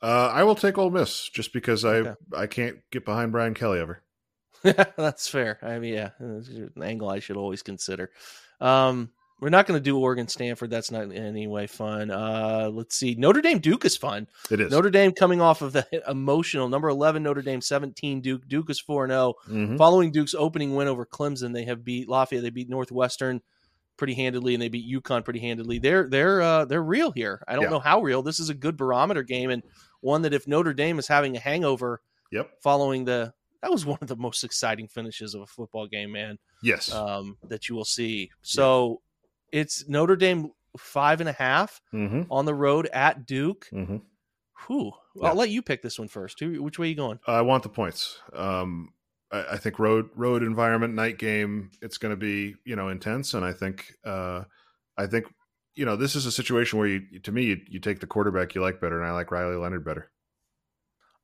[0.02, 2.14] Uh, I will take Ole Miss just because I Okay.
[2.36, 4.04] I can't get behind Brian Kelly ever.
[4.64, 5.60] Yeah, that's fair.
[5.62, 8.12] I mean, yeah, an angle I should always consider.
[8.60, 10.70] Um, we're not going to do Oregon Stanford.
[10.70, 12.12] That's not in any way fun.
[12.12, 13.16] Uh, let's see.
[13.16, 14.28] Notre Dame Duke is fun.
[14.52, 14.72] It is.
[14.72, 18.48] Notre Dame coming off of the emotional number 11 Notre Dame 17 Duke.
[18.48, 19.34] Duke is 4 0.
[19.50, 19.78] Mhm.
[19.78, 22.44] Following Duke's opening win over Clemson, they have beat Lafayette.
[22.44, 23.42] They beat Northwestern
[23.98, 25.78] pretty handedly, and they beat UConn pretty handedly.
[25.80, 27.44] They're they're uh, they're real here.
[27.48, 27.70] I don't Yeah.
[27.72, 28.22] know how real.
[28.22, 29.62] This is a good barometer game, and
[30.02, 32.50] one that if Notre Dame is having a hangover Yep.
[32.64, 36.38] following the that was one of the most exciting finishes of a football game, man.
[36.64, 36.94] Yes.
[36.94, 38.32] Um, that you will see.
[38.42, 39.02] So
[39.52, 43.68] it's Notre Dame five and a half hmm on the road at Duke.
[43.72, 43.98] hmm
[44.68, 44.92] Whew.
[45.16, 45.30] Yeah.
[45.30, 46.40] I'll let you pick this one first.
[46.40, 47.20] Who, which way are you going?
[47.26, 48.20] I want the points.
[48.34, 48.94] Um,
[49.32, 51.72] I, I think road road environment, night game.
[51.82, 54.44] It's going to be you know intense, and I think uh,
[54.98, 55.26] I think
[55.76, 58.54] you know this is a situation where you to me you, you take the quarterback
[58.54, 60.12] you like better, and I like Riley Leonard better.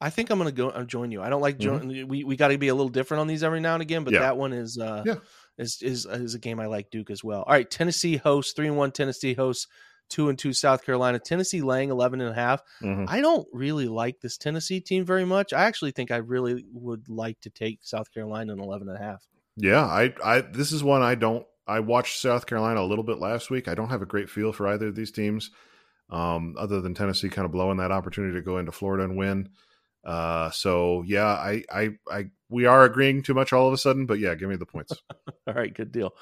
[0.05, 1.21] I think I'm going to go uh, join you.
[1.21, 3.59] I don't like jo- we we got to be a little different on these every
[3.59, 4.21] now and again, but Mm-hmm.
[4.21, 4.27] Yeah.
[4.27, 5.15] that one is uh Yeah.
[5.57, 7.41] is is is a game I like Duke as well.
[7.43, 9.67] All right, Tennessee hosts 3 and 1 Tennessee hosts
[10.09, 11.17] 2 and 2 South Carolina.
[11.17, 12.61] Tennessee laying 11 and a half.
[12.83, 13.05] Mhm.
[13.09, 15.51] I don't really like this Tennessee team very much.
[15.53, 19.01] I actually think I really would like to take South Carolina in 11 and a
[19.01, 19.23] half.
[19.57, 21.45] Yeah, I I this is one I don't.
[21.67, 23.67] I watched South Carolina a little bit last week.
[23.67, 25.49] I don't have a great feel for either of these teams,
[26.11, 29.49] um, other than Tennessee kind of blowing that opportunity to go into Florida and win.
[30.05, 34.05] Uh, so yeah, I, I, I, we are agreeing too much all of a sudden,
[34.05, 34.93] but yeah, give me the points.
[35.47, 36.13] All right, good deal.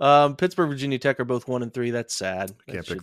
[0.00, 1.90] Um, Pittsburgh, Virginia Tech are both one and three.
[1.90, 2.54] That's sad.
[2.66, 3.02] Can't pick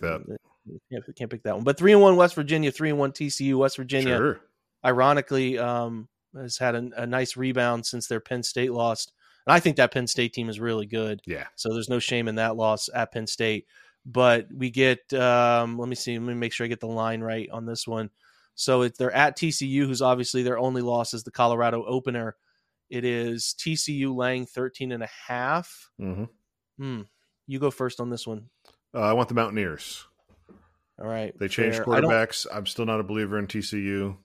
[0.90, 1.64] Can't, can't pick that one.
[1.64, 3.56] But three and one West Virginia, three and one TCU.
[3.56, 4.40] West Virginia, Sure.
[4.84, 9.12] ironically, um, has had a, a nice rebound since their Penn State lost.
[9.46, 11.20] And I think that Penn State team is really good.
[11.26, 11.44] Yeah.
[11.54, 13.66] So there's no shame in that loss at Penn State.
[14.06, 17.20] But we get, um, let me see, let me make sure I get the line
[17.22, 18.10] right on this one.
[18.54, 22.36] So it's they're at TCU, who's obviously their only loss is the Colorado opener.
[22.90, 25.90] It is TCU laying 13 and a half.
[25.98, 26.24] hmm
[26.78, 27.02] Hmm.
[27.46, 28.48] You go first on this one.
[28.94, 30.06] Uh, I want the Mountaineers.
[30.98, 31.36] All right.
[31.38, 31.84] They changed fair.
[31.84, 32.46] Quarterbacks.
[32.52, 34.16] I'm still not a believer in TCU.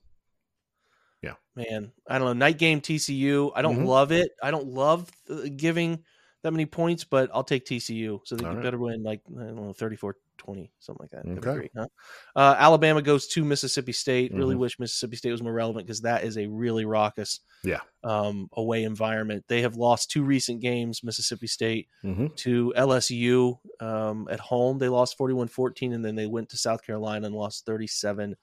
[1.22, 1.34] Yeah.
[1.56, 2.34] Man, I don't know.
[2.34, 3.52] Night game TCU.
[3.56, 3.86] I don't Mhm.
[3.88, 4.30] love it.
[4.42, 6.04] I don't love uh, giving
[6.44, 8.22] that many points, but I'll take TCU.
[8.26, 8.64] So they All right.
[8.64, 10.16] better win like, I don't know, 34
[10.54, 11.48] 20, something like that.
[11.48, 11.70] Okay.
[11.76, 11.88] huh?
[12.36, 14.34] Uh, Alabama goes to Mississippi State.
[14.34, 14.60] Really Mhm.
[14.60, 17.82] wish Mississippi State was more relevant because that is a really raucous Yeah.
[18.04, 19.46] um, away environment.
[19.48, 24.78] They have lost two recent games, Mississippi State hmm to LSU um, at home.
[24.78, 28.36] They lost 41 14, and then they went to South Carolina and lost 37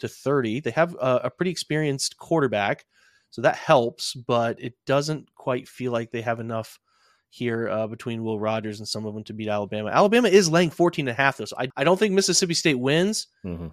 [0.00, 0.60] to 30.
[0.60, 2.84] They have a, a pretty experienced quarterback,
[3.30, 6.78] so that helps, but it doesn't quite feel like they have enough
[7.30, 9.90] here uh, between Will Rogers and some of them to beat Alabama.
[9.90, 12.78] Alabama is laying 14 and a half, though, so I, I don't think Mississippi State
[12.78, 13.68] wins, hmm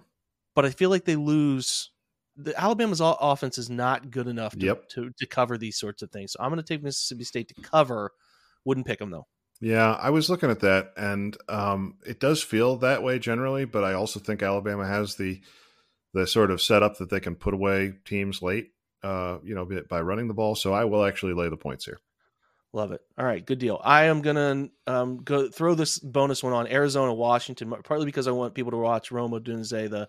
[0.54, 1.90] but I feel like they lose.
[2.38, 4.88] The Alabama's offense is not good enough to, Yep.
[4.90, 6.32] to, to cover these sorts of things.
[6.32, 8.12] So I'm going to take Mississippi State to cover.
[8.64, 9.26] Wouldn't pick them, though.
[9.60, 13.64] Yeah, I was looking at that, and um, it does feel that way generally.
[13.64, 15.40] But I also think Alabama has the
[16.14, 18.70] the sort of setup that they can put away teams late,
[19.02, 20.54] uh, you know, by running the ball.
[20.54, 21.98] So I will actually lay the points here.
[22.72, 23.00] Love it.
[23.16, 23.80] All right, good deal.
[23.82, 28.32] I am gonna um, go throw this bonus one on Arizona, Washington, partly because I
[28.32, 30.08] want people to watch Rome Odunze, the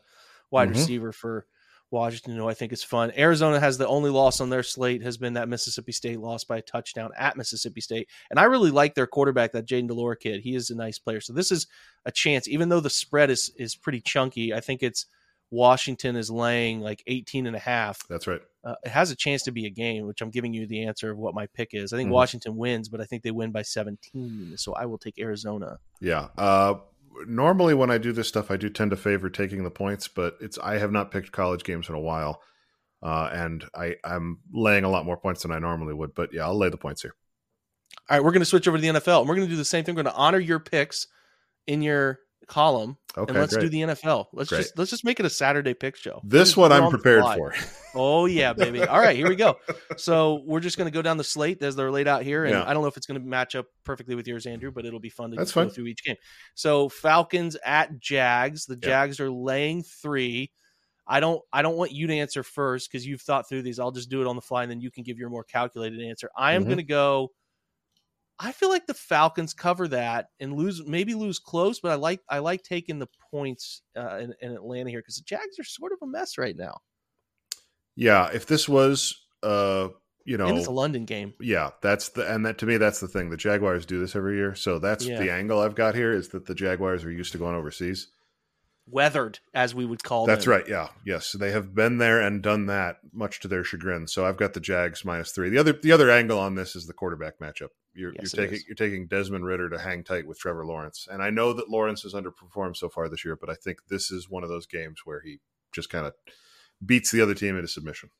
[0.51, 0.73] wide Mhm.
[0.73, 1.45] receiver for
[1.91, 3.13] Washington, who I think is fun.
[3.17, 6.57] Arizona has the only loss on their slate has been that Mississippi State loss by
[6.57, 10.17] a touchdown at Mississippi State, and I really like their quarterback, that Jayden de Laura
[10.17, 10.41] kid.
[10.41, 11.67] He is a nice player, so this is
[12.05, 12.49] a chance.
[12.49, 15.05] Even though the spread is is pretty chunky, I think it's
[15.49, 18.41] Washington is laying like 18 and a half That's right.
[18.67, 21.09] Uh, it has a chance to be a game, which I'm giving you the answer
[21.11, 21.93] of what my pick is.
[21.93, 22.13] I think Mhm.
[22.13, 24.55] Washington wins, but I think they win by 17.
[24.57, 25.79] So I will take Arizona.
[26.01, 26.27] Yeah.
[26.37, 26.75] Uh,
[27.25, 30.37] normally, when I do this stuff, I do tend to favor taking the points, but
[30.41, 32.41] it's I have not picked college games in a while,
[33.01, 36.13] uh, and I I'm laying a lot more points than I normally would.
[36.13, 37.15] But yeah, I'll lay the points here.
[38.09, 39.57] All right, we're going to switch over to the NFL, and we're going to do
[39.57, 39.95] the same thing.
[39.95, 41.07] We're going to honor your picks
[41.67, 43.63] in your column, Okay, and let's great.
[43.63, 44.27] do the NFL.
[44.33, 44.59] Let's Great.
[44.59, 46.21] just let's just make it a Saturday pick show.
[46.23, 47.53] this one I'm prepared for.
[47.99, 48.83] Oh yeah, baby.
[48.83, 49.57] All right, here we go.
[49.97, 52.53] So we're just going to go down the slate as they're laid out here, and
[52.53, 52.63] Yeah.
[52.69, 54.99] I don't know if it's going to match up perfectly with yours, Andrew, but it'll
[54.99, 55.71] be fun to That's go fine.
[55.71, 56.15] through each game.
[56.53, 58.65] So Falcons at Jags.
[58.67, 58.75] The.
[58.75, 60.51] Jags are laying three.
[61.07, 61.41] I don't.
[61.51, 63.79] I don't want you to answer first because you've thought through these.
[63.79, 65.99] I'll just do it on the fly, and then you can give your more calculated
[66.01, 66.29] answer.
[66.37, 66.67] I am Mhm.
[66.67, 67.31] going to go
[68.39, 72.21] I feel like the Falcons cover that and lose, maybe lose close, but I like
[72.29, 75.91] I like taking the points uh, in, in Atlanta here because the Jags are sort
[75.91, 76.77] of a mess right now.
[77.95, 79.89] Yeah, if this was, uh,
[80.23, 81.33] you know, and it's a London game.
[81.39, 83.29] Yeah, that's the and that to me that's the thing.
[83.31, 85.19] The Jaguars do this every year, so that's Yeah.
[85.19, 88.09] the angle I've got here is that the Jaguars are used to going overseas.
[88.89, 90.51] Weathered, as we would call That's them.
[90.53, 90.63] right.
[90.67, 90.87] Yeah.
[91.05, 94.07] Yes, they have been there and done that, much to their chagrin.
[94.07, 95.49] So I've got the Jags minus three.
[95.49, 97.69] The other the other angle on this is the quarterback matchup.
[97.97, 101.21] You're, Yes, you're taking you're taking Desmond Ridder to hang tight with Trevor Lawrence, and
[101.23, 104.29] I know that Lawrence has underperformed so far this year, but I think this is
[104.29, 105.39] one of those games where he
[105.71, 106.13] just kind of
[106.85, 108.11] beats the other team into submission.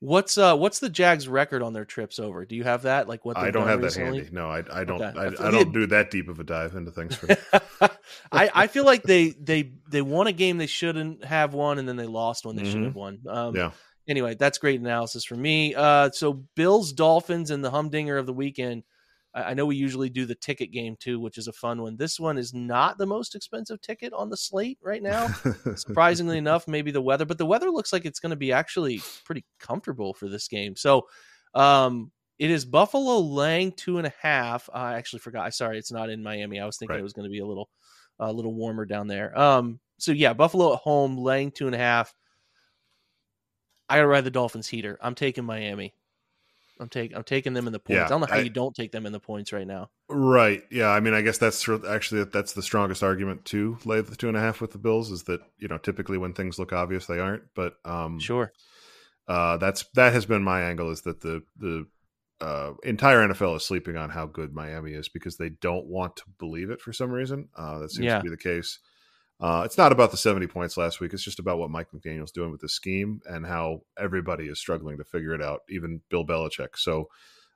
[0.00, 2.46] What's uh what's the Jags record on their trips over?
[2.46, 3.06] Do you have that?
[3.08, 4.28] Like what I don't have that handy.
[4.32, 5.00] No, I, I don't.
[5.02, 5.18] Okay.
[5.18, 7.16] I, I I don't do that deep of a dive into things.
[7.16, 7.36] For,
[8.32, 11.86] I, I feel like they they they won a game they shouldn't have won, and
[11.86, 12.84] then they lost one they should Mhm.
[12.84, 13.18] have won.
[13.28, 13.72] Um, yeah.
[14.08, 15.74] Anyway, that's great analysis for me.
[15.74, 18.82] Uh, so Bills Dolphins and the humdinger of the weekend.
[19.34, 21.96] I, I know we usually do the ticket game too, which is a fun one.
[21.96, 25.28] This one is not the most expensive ticket on the slate right now.
[25.76, 29.00] Surprisingly enough, maybe the weather, but the weather looks like it's going to be actually
[29.24, 30.74] pretty comfortable for this game.
[30.76, 31.06] So,
[31.54, 34.70] um, it is Buffalo laying two and a half.
[34.72, 35.44] I actually forgot.
[35.44, 36.58] I sorry, it's not in Miami.
[36.58, 37.00] I was thinking Right.
[37.00, 37.68] it was going to be a little,
[38.18, 39.38] a little warmer down there.
[39.38, 42.14] Um, so yeah, Buffalo at home laying two and a half.
[43.90, 44.98] I gotta ride the Dolphins heater.
[45.02, 45.94] I'm taking Miami.
[46.78, 47.98] I'm taking I'm taking them in the points.
[47.98, 49.90] Yeah, I don't know how I- you don't take them in the points right now.
[50.08, 50.62] Right.
[50.70, 50.88] Yeah.
[50.88, 54.36] I mean, I guess that's actually that's the strongest argument to lay the two and
[54.36, 57.18] a half with the Bills is that you know typically when things look obvious they
[57.18, 58.50] aren't, but um, Sure.
[59.28, 61.86] uh, that's that has been my angle is that the the
[62.40, 66.22] uh, entire NFL is sleeping on how good Miami is because they don't want to
[66.38, 67.50] believe it for some reason.
[67.54, 68.16] Uh, that seems Yeah.
[68.16, 68.78] to be the case.
[69.40, 71.14] Uh, it's not about the 70 points last week.
[71.14, 74.98] It's just about what Mike McDaniel's doing with the scheme and how everybody is struggling
[74.98, 76.76] to figure it out, even Bill Belichick.
[76.76, 77.08] So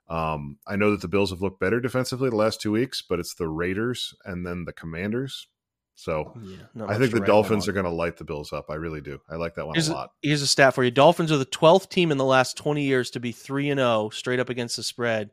[0.09, 3.19] um, I know that the Bills have looked better defensively the last two weeks, but
[3.19, 5.47] it's the Raiders and then the Commanders.
[5.93, 6.57] So Yeah.
[6.73, 8.65] not I think the write Dolphins are going to light the Bills up.
[8.69, 9.19] I really do.
[9.29, 10.11] I like that one Here's a a, lot.
[10.21, 10.91] here's a stat for you.
[10.91, 14.09] Dolphins are the 12th team in the last 20 years to be 3 and 0
[14.09, 15.31] straight up against the spread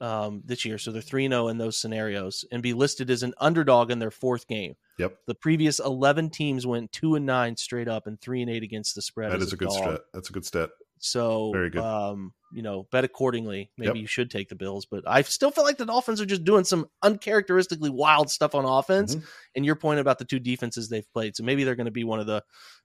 [0.00, 0.78] um, this year.
[0.78, 3.98] So they're 3 and 0 in those scenarios and be listed as an underdog in
[3.98, 4.74] their fourth game.
[4.98, 5.16] Yep.
[5.26, 8.94] The previous 11 teams went 2 and 9 straight up and 3 and 8 against
[8.94, 9.32] the spread.
[9.32, 9.76] That is a good dog.
[9.78, 10.00] stat.
[10.12, 10.70] That's a good stat.
[11.00, 11.80] So Very good.
[11.82, 13.70] um, you know, bet accordingly.
[13.76, 13.96] Maybe Yep.
[13.96, 16.64] you should take the Bills, but I still feel like the Dolphins are just doing
[16.64, 19.14] some uncharacteristically wild stuff on offense.
[19.14, 19.24] Mhm.
[19.56, 22.04] And your point about the two defenses they've played, so maybe they're going to be
[22.04, 22.42] one of the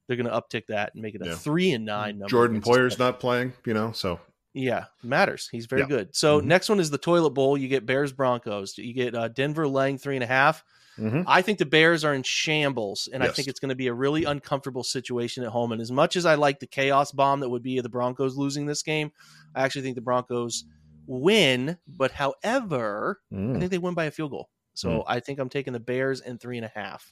[0.07, 1.35] they're going to uptick that and make it a Yeah.
[1.35, 2.29] three and nine number.
[2.29, 4.19] Jordan Poyer's not playing, you know, so
[4.53, 5.49] Yeah, matters.
[5.51, 5.87] He's very Yeah.
[5.87, 6.15] good.
[6.15, 6.45] So Mhm.
[6.45, 7.57] next one is the toilet bowl.
[7.57, 8.77] You get Bears Broncos.
[8.77, 10.63] You get uh, Denver laying three and a half.
[10.95, 11.23] mhm.
[11.25, 13.93] I think the Bears are in shambles, and I think it's going to be a
[13.95, 15.71] really uncomfortable situation at home.
[15.71, 18.35] And as much as I like the chaos bomb that would be of the Broncos
[18.37, 19.11] losing this game,
[19.55, 20.65] I actually think the Broncos
[21.07, 21.79] win.
[21.87, 23.57] But however, I Mm.
[23.59, 24.49] think they win by a field goal.
[24.75, 25.03] So Mm.
[25.07, 27.11] I think I'm taking the Bears in three and a half.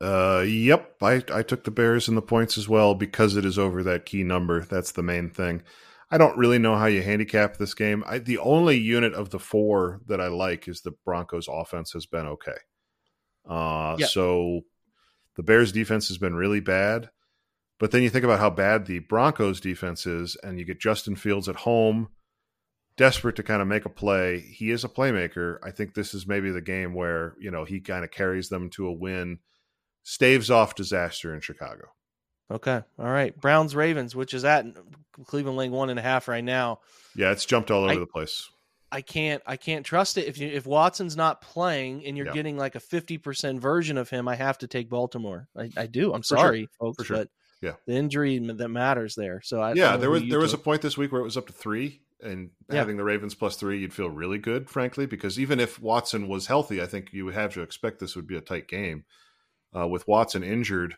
[0.00, 0.94] Uh, yep.
[1.02, 4.04] I, I took the Bears in the points as well because it is over that
[4.04, 4.60] key number.
[4.60, 5.62] That's the main thing.
[6.10, 8.02] I don't really know how you handicap this game.
[8.06, 12.06] I, the only unit of the four that I like is the Broncos offense has
[12.06, 12.56] been okay.
[13.48, 14.06] Uh, Yeah.
[14.06, 14.62] so
[15.36, 17.10] the Bears defense has been really bad.
[17.78, 21.14] But then you think about how bad the Broncos defense is, and you get Justin
[21.14, 22.08] Fields at home,
[22.96, 24.40] desperate to kind of make a play.
[24.40, 25.58] He is a playmaker.
[25.62, 28.68] I think this is maybe the game where, you know, he kind of carries them
[28.70, 29.38] to a win,
[30.02, 31.84] staves off disaster in Chicago.
[32.50, 32.80] Okay.
[32.98, 33.38] All right.
[33.38, 34.64] Browns Ravens, which is at
[35.26, 36.80] Cleveland laying one and a half right now.
[37.14, 38.48] Yeah, it's jumped all over I- the place.
[38.90, 40.26] I can't I can't trust it.
[40.28, 42.32] If you if Watson's not playing and you're Yeah.
[42.32, 45.46] getting like a fifty percent version of him, I have to take Baltimore.
[45.54, 46.14] I, I do.
[46.14, 46.38] I'm For sure.
[46.38, 47.16] sorry, folks, For sure.
[47.18, 47.28] but
[47.60, 47.72] Yeah.
[47.86, 49.42] the injury that matters there.
[49.44, 51.24] So I I yeah, don't there was there was a point this week where it
[51.24, 52.76] was up to three, and Yeah.
[52.76, 56.46] having the Ravens plus three, you'd feel really good, frankly, because even if Watson was
[56.46, 59.04] healthy, I think you would have to expect this would be a tight game.
[59.76, 60.94] Uh, with Watson injured,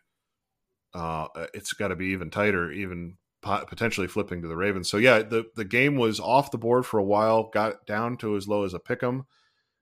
[0.95, 4.89] uh, it's got to be even tighter, even po- potentially flipping to the Ravens.
[4.89, 8.37] So yeah, the the game was off the board for a while, got down to
[8.37, 9.25] as low as a pick 'em.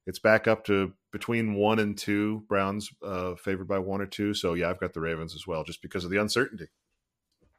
[0.07, 2.45] It's back up to between one and two.
[2.49, 4.33] Browns uh, favored by one or two.
[4.35, 6.69] So yeah, I've got the Ravens as well, just because of the uncertainty.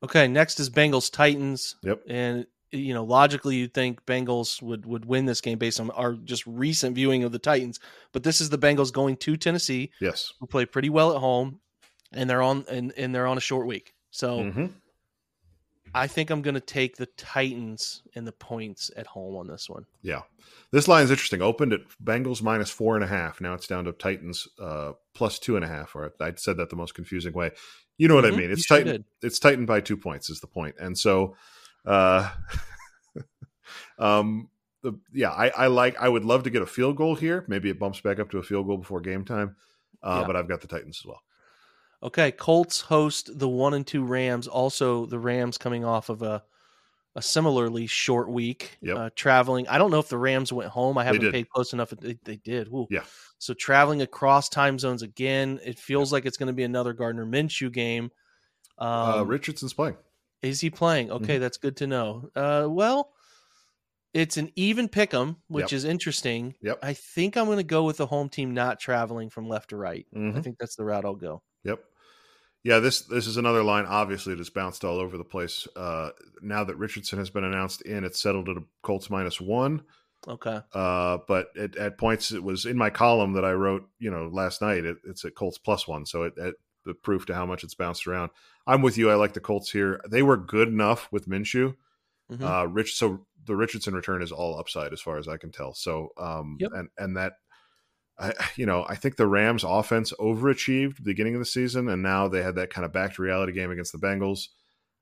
[0.04, 1.76] Okay, next is Bengals Titans.
[1.84, 2.02] Yep.
[2.08, 6.14] And you know, logically you'd think Bengals would would win this game based on our
[6.14, 7.80] just recent viewing of the Titans.
[8.14, 10.32] But this is the Bengals going to Tennessee, Yes.
[10.40, 11.60] who play pretty well at home,
[12.14, 13.94] and they're on and, and they're on a short week.
[14.12, 14.72] So Mhm.
[15.94, 19.86] I think I'm gonna take the Titans and the points at home on this one.
[20.04, 20.22] Yeah.
[20.72, 21.42] This line is interesting.
[21.42, 23.42] Opened at Bengals minus four and a half.
[23.42, 25.96] Now it's down to Titans uh, plus two and a half.
[25.96, 27.52] Or I said that the most confusing way.
[27.98, 28.46] You know what I Mhm, mean?
[28.48, 29.06] you It's sure tightened.
[29.24, 30.76] It's tightened by two points is the point.
[30.80, 31.36] And so,
[31.86, 32.30] uh,
[33.98, 34.50] um,
[34.82, 35.98] the yeah, I, I like.
[36.00, 37.46] I would love to get a field goal here.
[37.48, 39.56] Maybe it bumps back up to a field goal before game time.
[40.02, 40.28] Uh, Yeah.
[40.28, 41.22] But I've got the Titans as well.
[42.02, 44.48] Okay, Colts host the one and two Rams.
[44.48, 46.44] Also, the Rams coming off of a
[47.16, 48.98] a similarly short week, Yep.
[48.98, 49.68] uh, traveling.
[49.68, 50.98] I don't know if the Rams went home.
[50.98, 51.90] I haven't paid close enough.
[51.90, 52.68] They, they did.
[52.68, 52.88] Ooh.
[52.92, 53.04] Yeah.
[53.40, 55.60] So traveling across time zones again.
[55.66, 58.12] It feels like it's going to be another Gardner Minshew game.
[58.78, 59.98] Um, uh, Richardson's playing.
[60.44, 61.12] is he playing?
[61.12, 61.42] Okay, Mm-hmm.
[61.42, 62.30] that's good to know.
[62.36, 63.12] Uh, well,
[64.14, 65.78] it's an even pick 'em, which Yep.
[65.78, 66.56] is interesting.
[66.62, 66.80] Yep.
[66.84, 69.78] I think I'm going to go with the home team not traveling from left to
[69.78, 70.06] right.
[70.14, 70.44] I Mhm.
[70.44, 71.42] think that's the route I'll go.
[71.64, 71.84] Yep.
[72.70, 73.88] Yeah, this this is another line.
[73.88, 75.68] Obviously, that's bounced all over the place.
[75.76, 79.82] Uh, now that Richardson has been announced in, it's settled at a Colts minus one.
[80.28, 80.60] Okay.
[80.72, 83.90] Uh, but at, at points, it was in my column that I wrote.
[83.98, 86.06] You know, last night it, it's at Colts plus one.
[86.06, 86.54] So it, it
[86.86, 88.30] the proof to how much it's bounced around.
[88.68, 89.10] I'm with you.
[89.10, 90.00] I like the Colts here.
[90.08, 91.74] They were good enough with Minshew.
[92.32, 92.44] Mhm.
[92.44, 92.96] Uh, Rich.
[92.98, 95.74] So the Richardson return is all upside as far as I can tell.
[95.74, 96.72] So um, Yep.
[96.76, 97.34] and and that.
[98.20, 101.90] I, you know, I think the Rams offense overachieved at the beginning of the season,
[101.90, 104.48] and now they had that kind of back to reality game against the Bengals.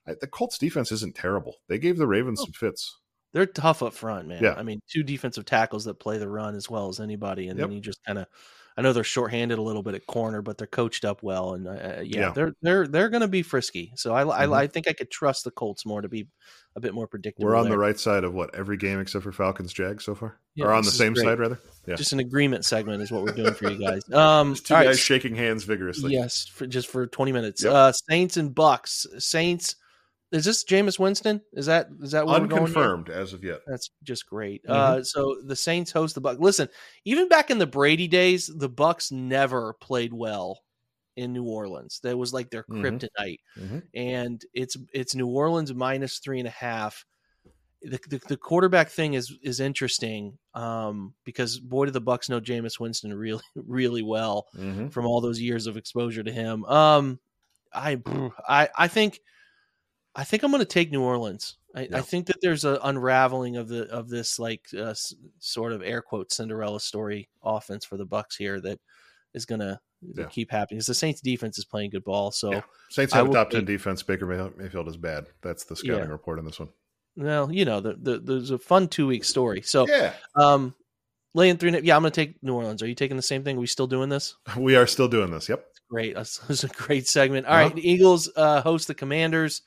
[0.07, 1.55] I, the Colts defense isn't terrible.
[1.68, 2.45] They gave the Ravens Oh.
[2.45, 2.97] some fits.
[3.34, 4.41] They're tough up front, man.
[4.41, 4.53] Yeah.
[4.57, 7.68] I mean, two defensive tackles that play the run as well as anybody, and Yep.
[7.68, 8.28] then you just kind of.
[8.78, 11.68] I know they're shorthanded a little bit at corner, but they're coached up well, and
[11.68, 12.32] uh, yeah, Yeah.
[12.32, 13.92] they're they're they're going to be frisky.
[13.96, 14.54] So I, Mhm.
[14.54, 16.28] I I think I could trust the Colts more to be
[16.76, 17.48] a bit more predictable.
[17.48, 17.72] We're on there.
[17.72, 20.74] the right side of what every game except for Falcons Jags so far, Yeah, or
[20.74, 21.26] on the same great.
[21.26, 21.60] side rather.
[21.88, 24.04] Yeah, Just an agreement segment is what we're doing for you guys.
[24.14, 26.14] Um, Just two guys right, shaking hands vigorously.
[26.14, 27.64] Yes, for just for twenty minutes.
[27.64, 27.74] Yep.
[27.74, 29.08] Uh, Saints and Bucks.
[29.18, 29.76] Saints.
[30.32, 31.42] Is this Jameis Winston?
[31.54, 33.62] Is that is that what unconfirmed as of yet.
[33.66, 34.62] That's just great.
[34.66, 34.70] Mhm.
[34.72, 36.40] Uh, so the Saints host the Bucks.
[36.42, 36.68] Listen,
[37.06, 40.60] even back in the Brady days, the Bucks never played well
[41.16, 42.00] in New Orleans.
[42.04, 42.82] That was like their Mhm.
[43.18, 43.84] kryptonite, Mhm.
[43.94, 47.06] and it's it's New Orleans minus three and a half.
[47.84, 52.42] The, the, the quarterback thing is is interesting um, because boy, do the Bucks know
[52.42, 54.92] Jameis Winston really really well Mhm.
[54.92, 56.66] from all those years of exposure to him.
[56.66, 57.20] Um,
[57.74, 58.02] I
[58.48, 59.22] I I think
[60.18, 61.55] I think I'm going to take New Orleans.
[61.76, 61.97] I, Yeah.
[61.99, 65.82] I think that there's an unraveling of the of this like uh, s- sort of
[65.84, 68.80] air quote Cinderella story offense for the Bucks here that
[69.34, 70.26] is going to Yeah.
[70.26, 70.78] keep happening.
[70.80, 72.32] Because the Saints defense is playing good ball.
[72.32, 72.61] So Yeah.
[72.89, 74.01] Saints have a will top ten defense.
[74.03, 75.28] Baker May- Mayfield is bad.
[75.41, 76.11] That's the scouting Yeah.
[76.11, 76.70] report on this one.
[77.15, 79.61] well, you know, the, the, there's a fun two week story.
[79.61, 80.74] So Yeah, um,
[81.36, 81.72] laying three.
[81.82, 82.82] Yeah, I'm going to take New Orleans.
[82.84, 83.57] Are you taking the same thing?
[83.57, 84.36] Are we still doing this?
[84.57, 85.47] we are still doing this.
[85.49, 85.63] Yep.
[85.89, 86.15] Great.
[86.15, 87.45] That's, that's a great segment.
[87.45, 87.63] All Uh-huh.
[87.65, 89.61] right, the Eagles uh, host the Commanders.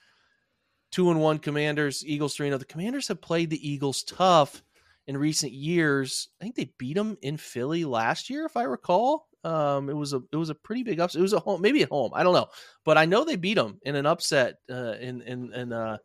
[0.90, 2.04] Two and one Commanders.
[2.04, 2.58] Eagles three and zero.
[2.58, 4.62] The Commanders have played the Eagles tough
[5.06, 6.28] in recent years.
[6.40, 9.28] I think they beat them in Philly last year, if I recall.
[9.42, 11.18] Um, it was a it was a pretty big upset.
[11.18, 12.12] It was a home, maybe at home.
[12.14, 12.48] I don't know,
[12.84, 15.98] but I know they beat them in an upset uh, in in in uh,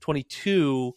[0.00, 0.94] twenty two.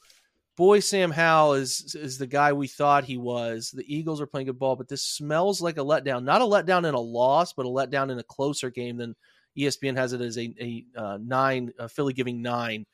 [0.58, 3.72] Boy, Sam Howell is is the guy we thought he was.
[3.72, 6.24] The Eagles are playing good ball, but this smells like a letdown.
[6.24, 9.16] Not a letdown in a loss, but a letdown in a closer game than
[9.58, 11.74] ESPN has it as a, a uh, nine.
[11.90, 12.86] Philly giving nine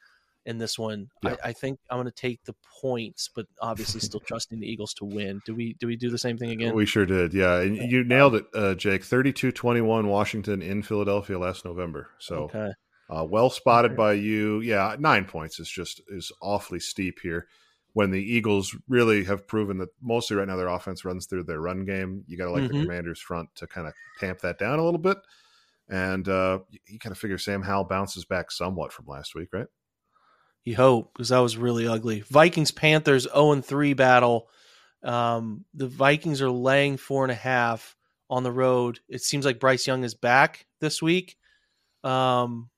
[0.48, 1.10] in this one.
[1.22, 1.36] Yeah.
[1.44, 4.94] I, I think I'm going to take the points, but obviously still trusting the Eagles
[4.96, 5.42] to win.
[5.46, 6.74] Do we do we do the same thing again?
[6.74, 7.34] We sure did.
[7.34, 9.04] Yeah, and you nailed it, uh, Jake.
[9.04, 12.10] 32-21 Washington in Philadelphia last November.
[12.20, 12.72] So okay.
[13.10, 13.98] Uh, well spotted Okay.
[13.98, 14.60] by you.
[14.62, 17.48] Yeah, nine points is just is awfully steep here.
[17.94, 21.60] When the Eagles really have proven that mostly right now their offense runs through their
[21.60, 22.68] run game, you got to like Mhm.
[22.74, 25.18] the Commanders' front to kind of tamp that down a little bit.
[25.90, 29.50] And uh, you, you kind of figure Sam Howell bounces back somewhat from last week,
[29.54, 29.68] right?
[30.68, 32.20] You hope because that was really ugly.
[32.20, 34.50] Vikings Panthers 0 and 3 battle.
[35.02, 37.96] Um, the Vikings are laying four and a half
[38.30, 39.00] on the road.
[39.08, 41.38] It seems like Bryce Young is back this week.
[42.04, 42.70] Um,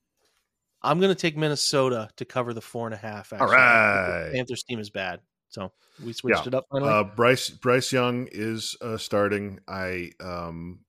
[0.83, 3.33] I'm going to take Minnesota to cover the four and a half.
[3.33, 3.53] Actually.
[3.55, 4.25] right.
[4.27, 5.71] The Panthers team is bad, so
[6.05, 6.47] we switched Yeah.
[6.49, 6.91] it up finally.
[6.91, 9.61] Uh, Bryce Bryce Young is uh, starting.
[9.67, 10.81] I um,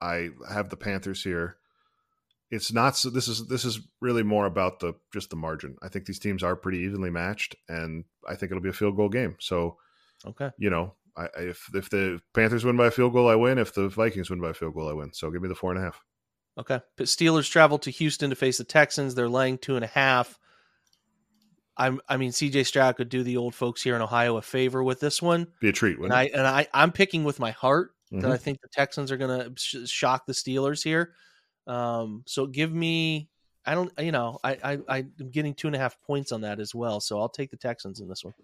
[0.00, 1.58] I have the Panthers here.
[2.50, 3.10] It's not so.
[3.10, 5.76] This is this is really more about the just the margin.
[5.82, 8.96] I think these teams are pretty evenly matched, and I think it'll be a field
[8.96, 9.36] goal game.
[9.38, 9.76] So
[10.26, 13.58] okay, you know, I, if if the Panthers win by a field goal, I win.
[13.58, 15.12] If the Vikings win by a field goal, I win.
[15.12, 16.00] So give me the four and a half.
[16.58, 16.80] okay.
[16.96, 19.14] But Steelers travel to Houston to face the Texans.
[19.14, 20.38] They're laying two and a half.
[21.76, 24.82] I'm, I mean, CJ Stroud could do the old folks here in Ohio a favor
[24.82, 25.46] with this one.
[25.60, 25.98] Be a treat.
[25.98, 28.32] and I and I I'm picking with my heart that Mhm.
[28.32, 31.12] I think the Texans are going to sh- shock the Steelers here.
[31.68, 33.28] Um, so give me
[33.66, 36.58] I don't you know I I I'm getting two and a half points on that
[36.60, 36.98] as well.
[37.00, 38.34] So I'll take the Texans in this one.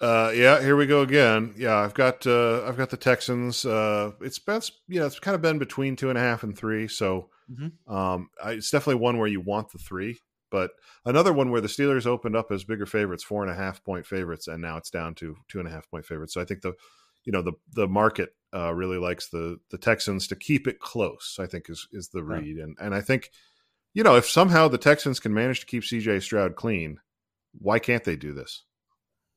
[0.00, 1.54] Uh, yeah, here we go again.
[1.56, 3.64] Yeah, I've got uh, I've got the Texans.
[3.64, 6.88] Uh, it's been yeah, it's kind of been between two and a half and three.
[6.88, 7.72] So Mhm.
[7.92, 10.18] um, I, it's definitely one where you want the three,
[10.50, 10.70] But
[11.04, 14.06] another one where the Steelers opened up as bigger favorites, four and a half point
[14.06, 16.32] favorites, and now it's down to two and a half point favorites.
[16.34, 16.72] So I think the
[17.24, 21.38] you know the the market uh, really likes the the Texans to keep it close.
[21.40, 23.30] I think is is the read, and and I think
[23.92, 26.20] you know if somehow the Texans can manage to keep C.J.
[26.20, 26.98] Stroud clean,
[27.58, 28.64] why can't they do this?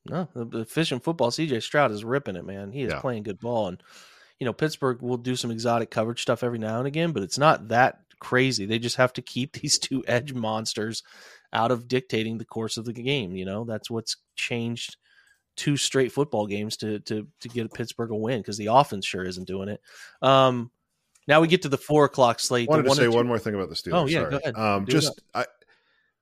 [0.06, 1.30] No, the efficient football.
[1.30, 1.60] C.J.
[1.60, 2.72] Stroud is ripping it, man.
[2.72, 3.00] He is Yeah.
[3.00, 3.82] playing good ball, and
[4.38, 7.38] you know Pittsburgh will do some exotic coverage stuff every now and again, but it's
[7.38, 8.66] not that crazy.
[8.66, 11.02] They just have to keep these two edge monsters
[11.52, 13.34] out of dictating the course of the game.
[13.34, 14.96] You know that's what's changed
[15.58, 19.24] two straight football games to to to get Pittsburgh a win because the offense sure
[19.24, 19.82] isn't doing it.
[20.22, 20.70] Um,
[21.26, 22.68] now we get to the four o'clock slate.
[22.70, 23.92] I wanted to say one more thing about the Steelers.
[23.92, 24.30] Oh, yeah, sorry.
[24.30, 24.56] go ahead.
[24.56, 25.44] Um, just I,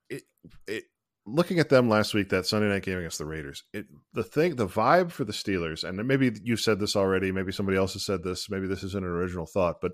[0.09, 0.23] it,
[0.67, 0.83] it,
[1.25, 3.63] looking at them last week, that Sunday night game against the Raiders.
[3.71, 7.31] It the thing, the vibe for the Steelers, and maybe you've said this already.
[7.31, 8.49] Maybe somebody else has said this.
[8.49, 9.93] Maybe this isn't an original thought, but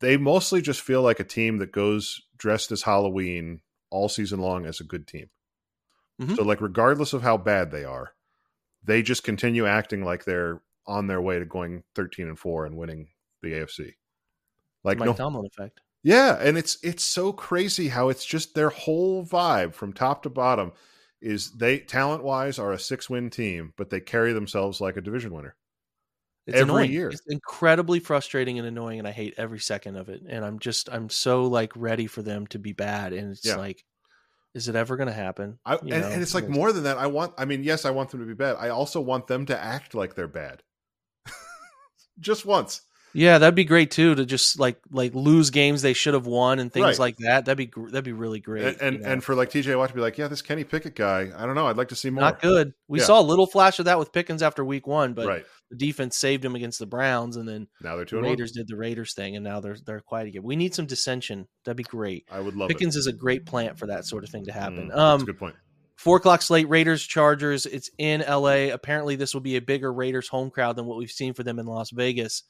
[0.00, 3.60] they mostly just feel like a team that goes dressed as Halloween
[3.90, 5.30] all season long as a good team.
[6.20, 6.36] Mhm.
[6.36, 8.12] So, like, regardless of how bad they are,
[8.86, 12.76] they just continue acting like they're on their way to going thirteen and four and
[12.76, 13.08] winning
[13.42, 13.94] the AFC.
[14.84, 15.80] Like, Mike no, Tomlin effect.
[16.02, 20.30] yeah, and it's it's so crazy how it's just their whole vibe from top to
[20.30, 20.72] bottom
[21.20, 25.00] is they talent wise are a six win team, but they carry themselves like a
[25.00, 25.56] division winner.
[26.46, 26.92] It's every annoying.
[26.92, 27.08] year.
[27.10, 30.22] It's incredibly frustrating and annoying, and I hate every second of it.
[30.28, 33.12] And I'm just, I'm so like ready for them to be bad.
[33.12, 33.56] And it's Yeah.
[33.56, 33.84] like,
[34.56, 35.58] is it ever going to happen?
[35.66, 36.96] I, and, and it's like more than that.
[36.96, 37.34] I want.
[37.36, 38.56] I mean, yes, I want them to be bad.
[38.58, 40.62] I also want them to act like they're bad,
[42.18, 42.80] just once.
[43.16, 46.58] Yeah, that'd be great too to just like like lose games they should have won
[46.58, 46.98] and things Right.
[46.98, 47.46] like that.
[47.46, 48.64] That'd be gr- that'd be really great.
[48.64, 49.08] and and, you know?
[49.12, 51.30] and for like TJ Watt to be like, yeah, this Kenny Pickett guy.
[51.36, 51.66] I don't know.
[51.66, 52.20] I'd like to see more.
[52.20, 52.74] not good.
[52.88, 53.06] We Yeah.
[53.06, 56.16] saw a little flash of that with Pickens after week one, but right the defense
[56.16, 58.24] saved him against the Browns, and then now they're the two one.
[58.26, 60.42] Raiders did the Raiders thing, and now they're they're quiet again.
[60.42, 61.48] We need some dissension.
[61.64, 62.24] That'd be great.
[62.30, 62.74] I would love it.
[62.76, 63.00] Pickens it.
[63.00, 64.86] is a great plant for that sort of thing to happen.
[64.86, 65.56] Mm, that's um, a good point.
[65.96, 67.66] Four o'clock slate, Raiders, Chargers.
[67.66, 68.70] It's in LA.
[68.72, 71.58] Apparently, this will be a bigger Raiders home crowd than what we've seen for them
[71.58, 72.42] in Las Vegas.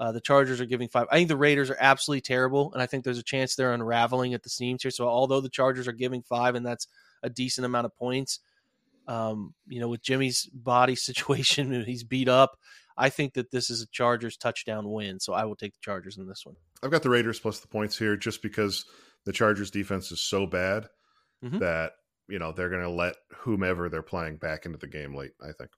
[0.00, 1.06] Uh, the Chargers are giving five.
[1.10, 4.32] I think the Raiders are absolutely terrible, and I think there's a chance they're unraveling
[4.32, 4.90] at the seams here.
[4.90, 6.88] So, although the Chargers are giving five, and that's
[7.22, 8.40] a decent amount of points,
[9.06, 12.58] um, you know, with Jimmy's body situation, he's beat up.
[12.96, 15.20] I think that this is a Chargers touchdown win.
[15.20, 16.56] So, I will take the Chargers in this one.
[16.82, 18.86] I've got the Raiders plus the points here just because
[19.26, 20.88] the Chargers defense is so bad
[21.44, 21.58] Mhm.
[21.60, 21.92] that
[22.26, 25.32] you know they're going to let whomever they're playing back into the game late.
[25.42, 25.70] I think.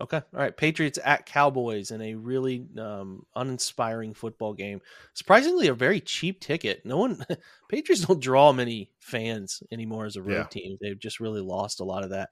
[0.00, 0.16] Okay.
[0.16, 0.56] All right.
[0.56, 4.80] Patriots at Cowboys in a really um, uninspiring football game.
[5.14, 6.86] Surprisingly, a very cheap ticket.
[6.86, 7.24] No one,
[7.68, 10.44] Patriots don't draw many fans anymore as a road Yeah.
[10.44, 10.78] team.
[10.80, 12.30] They've just really lost a lot of that.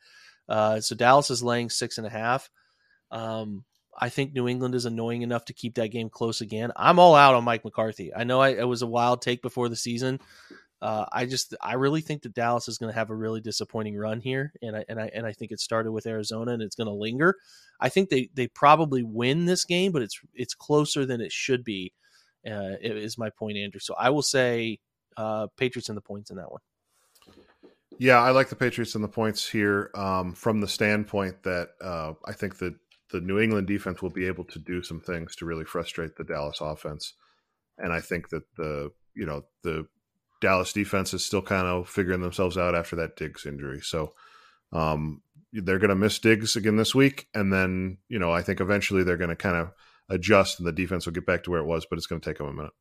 [0.49, 2.49] Uh, so Dallas is laying six and a half.
[3.11, 3.65] Um,
[4.01, 6.73] I think New England is annoying enough to keep that game close again.
[6.77, 8.15] I'm all out on Mike McCarthy.
[8.15, 10.21] I know I, it was a wild take before the season.
[10.81, 13.97] Uh, I just I really think that Dallas is going to have a really disappointing
[13.97, 16.77] run here, and I and I and I think it started with Arizona and it's
[16.77, 17.35] going to linger.
[17.81, 21.65] I think they they probably win this game, but it's it's closer than it should
[21.65, 21.93] be.
[22.47, 23.81] Uh, is my point, Andrew.
[23.81, 24.79] So I will say
[25.17, 26.61] uh, Patriots and the points in that one.
[27.99, 32.13] Yeah, I like the Patriots and the points here um, from the standpoint that uh,
[32.25, 32.77] I think that
[33.11, 36.23] the New England defense will be able to do some things to really frustrate the
[36.23, 37.15] Dallas offense,
[37.77, 39.89] and I think that the you know the
[40.41, 44.15] Dallas defense is still kind of figuring themselves out after that Diggs injury, so
[44.73, 45.23] um,
[45.53, 49.03] they're going to miss Diggs again this week, and then you know I think eventually
[49.03, 49.73] they're going to kind of
[50.09, 52.29] adjust and the defense will get back to where it was, but it's going to
[52.29, 52.73] take them a minute.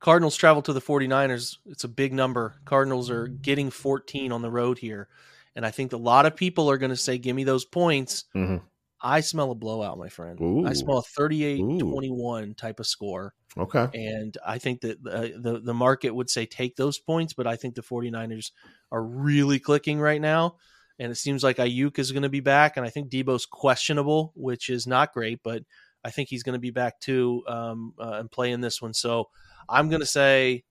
[0.00, 1.58] Cardinals travel to the 49ers.
[1.66, 2.54] It's a big number.
[2.64, 5.08] Cardinals are getting 14 on the road here.
[5.54, 8.24] And I think a lot of people are going to say, give me those points.
[8.34, 8.62] Mhm.
[9.02, 10.40] I smell a blowout, my friend.
[10.40, 10.66] Ooh.
[10.66, 13.34] I smell a 38 21 type of score.
[13.56, 17.46] Okay, And I think that the, the, the market would say take those points, but
[17.46, 18.52] I think the 49ers
[18.92, 20.56] are really clicking right now.
[20.98, 22.76] And it seems like Aiyuk is going to be back.
[22.76, 25.62] And I think Deebo's questionable, which is not great, but
[26.04, 28.94] I think he's going to be back too um, uh, and play in this one.
[28.94, 29.30] So
[29.68, 30.64] I'm going to say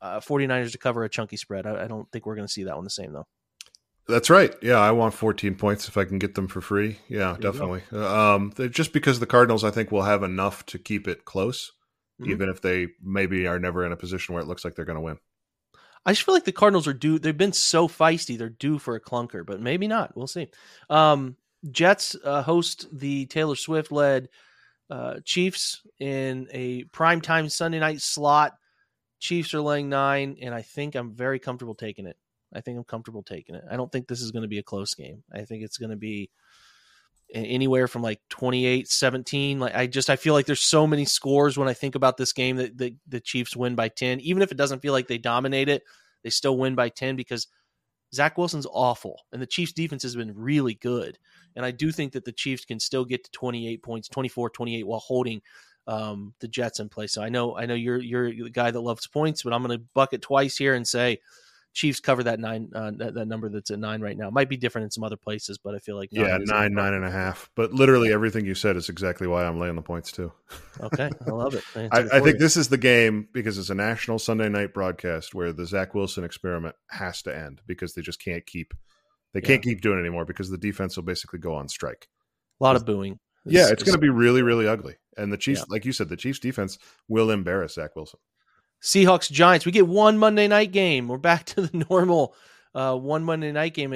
[0.00, 1.66] uh, 49ers to cover a chunky spread.
[1.66, 3.26] I, I don't think we're going to see that one the same, though.
[4.08, 4.54] That's right.
[4.62, 6.98] Yeah, I want 14 points if I can get them for free.
[7.08, 7.82] Yeah, There definitely.
[7.92, 11.72] Um, just because the Cardinals, I think, will have enough to keep it close,
[12.20, 12.30] Mhm.
[12.30, 14.96] even if they maybe are never in a position where it looks like they're going
[14.96, 15.18] to win.
[16.06, 17.18] I just feel like the Cardinals are due.
[17.18, 18.38] They've been so feisty.
[18.38, 20.16] They're due for a clunker, but maybe not.
[20.16, 20.48] We'll see.
[20.88, 21.36] Um,
[21.70, 24.30] Jets uh, host the Taylor Swift led
[24.90, 28.56] uh, Chiefs in a primetime Sunday night slot.
[29.18, 32.16] Chiefs are laying nine, and I think I'm very comfortable taking it.
[32.52, 33.64] I think I'm comfortable taking it.
[33.70, 35.22] I don't think this is going to be a close game.
[35.32, 36.30] I think it's going to be
[37.34, 41.58] anywhere from like 28 17 like i just i feel like there's so many scores
[41.58, 44.50] when i think about this game that the, the chiefs win by 10 even if
[44.50, 45.82] it doesn't feel like they dominate it
[46.24, 47.46] they still win by 10 because
[48.14, 51.18] Zach Wilson's awful and the Chiefs defense has been really good.
[51.56, 54.86] And I do think that the Chiefs can still get to 28 points, 24, 28
[54.86, 55.42] while holding
[55.86, 58.80] um, the Jets in place So I know I know you're you're the guy that
[58.80, 61.18] loves points, but I'm going to bucket twice here and say
[61.74, 64.30] Chiefs cover that nine uh, that, that, number that's at nine right now.
[64.30, 66.94] Might be different in some other places, but I feel like nine yeah, nine nine
[66.94, 67.50] and a half.
[67.54, 70.32] But literally everything you said is exactly why I'm laying the points too.
[70.80, 71.64] okay, I love it.
[71.76, 75.52] I, I think this is the game because it's a national Sunday night broadcast where
[75.52, 78.74] the Zach Wilson experiment has to end because they just can't keep
[79.34, 79.72] they can't yeah.
[79.72, 82.08] keep doing it anymore because the defense will basically go on strike.
[82.60, 83.20] A lot of booing.
[83.44, 84.96] It's, yeah, it's, going to be really really ugly.
[85.16, 85.66] And the Chiefs, yeah.
[85.68, 88.20] like you said, the Chiefs defense will embarrass Zach Wilson.
[88.82, 89.66] Seahawks Giants.
[89.66, 91.08] We get one Monday night game.
[91.08, 92.34] We're back to the normal
[92.74, 93.90] uh, one Monday night game.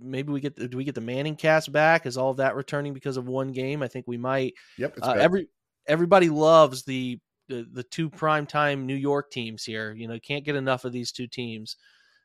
[0.00, 2.06] Maybe we get the, do we get the Manning cast back?
[2.06, 3.82] Is all that returning because of one game?
[3.82, 4.54] I think we might.
[4.76, 4.98] Yep.
[5.02, 5.48] Uh, every
[5.86, 7.18] everybody loves the,
[7.48, 9.92] the the two prime time New York teams here.
[9.92, 11.76] You know, can't get enough of these two teams.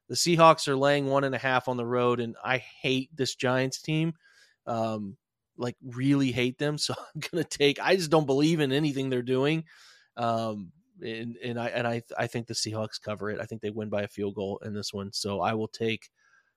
[0.10, 3.36] The Seahawks are laying one and a half on the road, and I hate this
[3.36, 4.14] Giants team.
[4.68, 5.18] Um,
[5.58, 6.78] like really hate them.
[6.84, 7.80] So I'm gonna take.
[7.82, 9.64] I just don't believe in anything they're doing.
[10.18, 10.72] Um,
[11.04, 13.40] and, and I and I I think the Seahawks cover it.
[13.40, 15.12] I think they win by a field goal in this one.
[15.14, 16.10] So I will take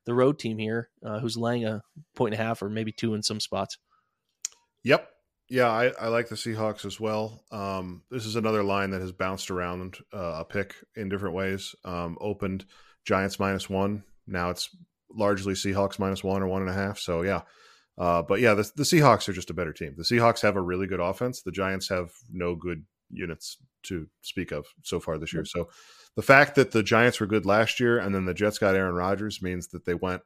[0.05, 1.83] the road team here, uh, who's laying a
[2.15, 3.77] point and a half or maybe two in some spots.
[4.85, 5.09] Yep.
[5.49, 7.45] Yeah, I, I like the Seahawks as well.
[7.53, 11.75] Um, this is another line that has bounced around uh, a pick in different ways.
[11.85, 12.65] Um, opened
[13.05, 14.03] Giants minus one.
[14.27, 14.71] Now it's
[15.13, 16.99] largely Seahawks minus one or one and a half.
[16.99, 17.43] So yeah.
[17.99, 19.95] Uh, but yeah, the, the Seahawks are just a better team.
[19.97, 21.43] The Seahawks have a really good offense.
[21.43, 25.45] The Giants have no good units to speak of so far this year.
[25.45, 25.69] So
[26.17, 28.95] the fact that the Giants were good last year and then the Jets got Aaron
[28.95, 30.23] Rodgers means that they went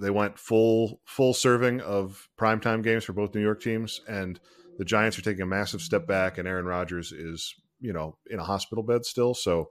[0.00, 4.38] they went full full serving of primetime games for both New York teams and
[4.78, 8.38] the Giants are taking a massive step back and Aaron Rodgers is, you know, in
[8.38, 9.32] a hospital bed still.
[9.32, 9.70] So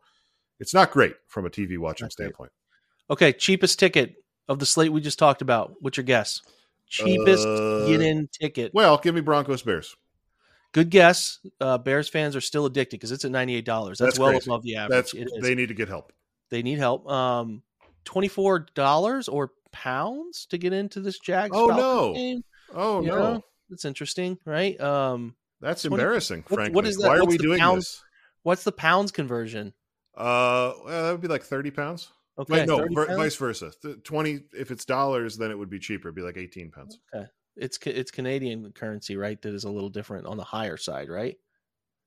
[0.60, 2.52] it's not great from a TV watching standpoint.
[3.10, 4.16] Okay, cheapest ticket
[4.48, 5.74] of the slate we just talked about.
[5.80, 6.42] What's your guess?
[6.88, 8.72] Cheapest uh, get in ticket.
[8.74, 9.96] Well, give me Broncos Bears.
[10.76, 11.40] Good guess.
[11.62, 13.98] Uh, Bears fans are still addicted because it's at ninety eight dollars.
[13.98, 14.50] That's, That's, well crazy.
[14.50, 15.16] above the average.
[15.42, 16.12] They need to get help.
[16.50, 17.10] They need help.
[17.10, 17.64] Um,
[18.04, 21.56] twenty four dollars or pounds to get into this Jags.
[21.56, 22.14] Oh no!
[22.14, 22.44] Game.
[22.74, 23.16] Oh you no!
[23.16, 23.42] Know?
[23.70, 24.78] That's interesting, right?
[24.82, 26.44] Um, That's 20, embarrassing.
[26.50, 27.08] What, frankly, what is that?
[27.08, 28.04] Why What's are we doing pounds, this?
[28.44, 29.74] What's the pounds conversion?
[30.14, 32.10] Uh, well, that would be like thirty pounds.
[32.38, 33.72] Okay, no, vice versa.
[34.04, 34.42] Twenty.
[34.52, 36.10] If it's dollars, then it would be cheaper.
[36.10, 37.00] It'd be like eighteen pounds.
[37.16, 39.42] Okay, it's it's Canadian currency, right?
[39.42, 41.38] That is a little different on the higher side, right?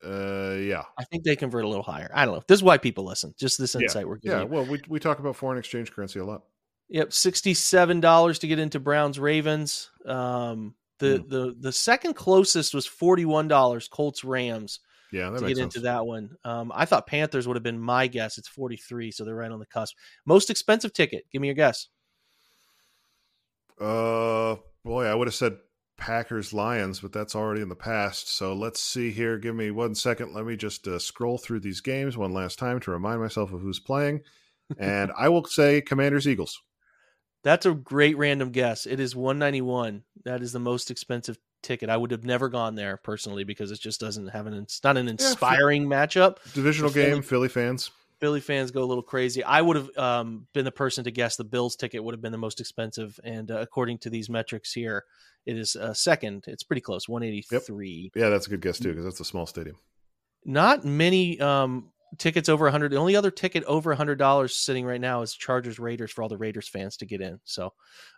[0.05, 0.85] Uh, yeah.
[0.99, 2.11] I think they convert a little higher.
[2.15, 2.43] I don't know.
[2.47, 3.35] This is why people listen.
[3.39, 4.09] Just this insight yeah.
[4.09, 4.39] we're giving.
[4.39, 4.45] Yeah.
[4.45, 6.43] Well, we we talk about foreign exchange currency a lot.
[6.91, 9.91] Yep, sixty-seven dollars to get into Browns Ravens.
[10.07, 11.29] Um, the mm.
[11.29, 13.89] the the second closest was forty-one dollars.
[13.89, 14.81] Colts Rams.
[15.11, 15.75] Yeah, to get sense.
[15.75, 16.37] into that one.
[16.45, 18.39] Um, I thought Panthers would have been my guess.
[18.39, 19.97] It's forty-three, so they're right on the cusp.
[20.27, 21.25] Most expensive ticket.
[21.33, 21.89] Give me your guess.
[23.81, 24.57] Uh,
[24.89, 25.59] boy, I would have said
[25.99, 28.35] Packers Lions, but that's already in the past.
[28.35, 29.37] So let's see here.
[29.39, 30.33] Give me one second.
[30.33, 33.61] Let me just uh, scroll through these games one last time to remind myself of
[33.61, 34.23] who's playing.
[34.79, 36.61] And I will say Commanders Eagles.
[37.45, 38.87] That's a great random guess.
[38.87, 40.03] It is 191.
[40.25, 41.89] That is the most expensive ticket.
[41.89, 44.97] I would have never gone there personally because it just doesn't have an it's not
[44.97, 46.37] an inspiring yeah, matchup.
[46.53, 47.91] Divisional game, Philly, Philly fans.
[48.21, 49.45] Philly fans go a little crazy.
[49.45, 52.33] I would have um, been the person to guess the Bills ticket would have been
[52.33, 55.05] the most expensive, and uh, according to these metrics here,
[55.47, 56.45] it is uh, second.
[56.47, 58.11] It's pretty close, one eighty three.
[58.15, 58.23] Yep.
[58.23, 59.77] Yeah, that's a good guess too because that's a small stadium.
[60.45, 65.23] Not many um, tickets over 100 the only other ticket over $100 sitting right now
[65.23, 67.41] is chargers raiders for all the raiders fans to get in.
[67.45, 67.73] So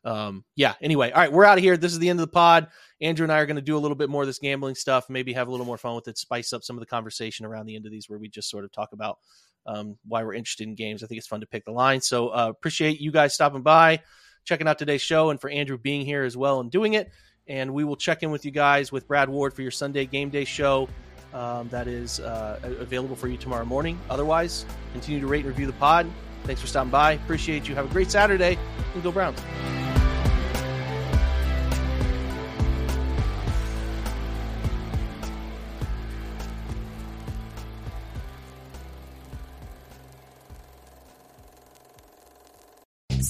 [0.04, 1.76] um, yeah anyway all right we're out of here.
[1.76, 2.68] This is the end of the pod.
[3.00, 5.08] Andrew and i are going to do a little bit more of this gambling stuff
[5.08, 7.66] maybe have a little more fun with it spice up some of the conversation around
[7.66, 9.18] the end of these where we just sort of talk about
[9.66, 11.02] um, why we're interested in games.
[11.02, 12.00] I think it's fun to pick the line.
[12.00, 14.00] So uh, appreciate you guys stopping by
[14.44, 17.10] checking out today's show and for andrew being here as well and doing it.
[17.46, 20.30] And we will check in with you guys with brad ward for your sunday game
[20.30, 20.88] day show
[21.32, 23.98] um, that is uh, available for you tomorrow morning.
[24.08, 26.10] Otherwise, continue to rate and review the pod.
[26.44, 27.12] Thanks for stopping by.
[27.12, 27.74] Appreciate you.
[27.74, 28.58] Have a great Saturday
[28.94, 29.40] and go Browns.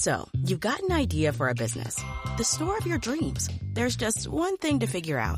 [0.01, 2.01] So, you've got an idea for a business,
[2.37, 3.51] the store of your dreams.
[3.75, 5.37] There's just one thing to figure out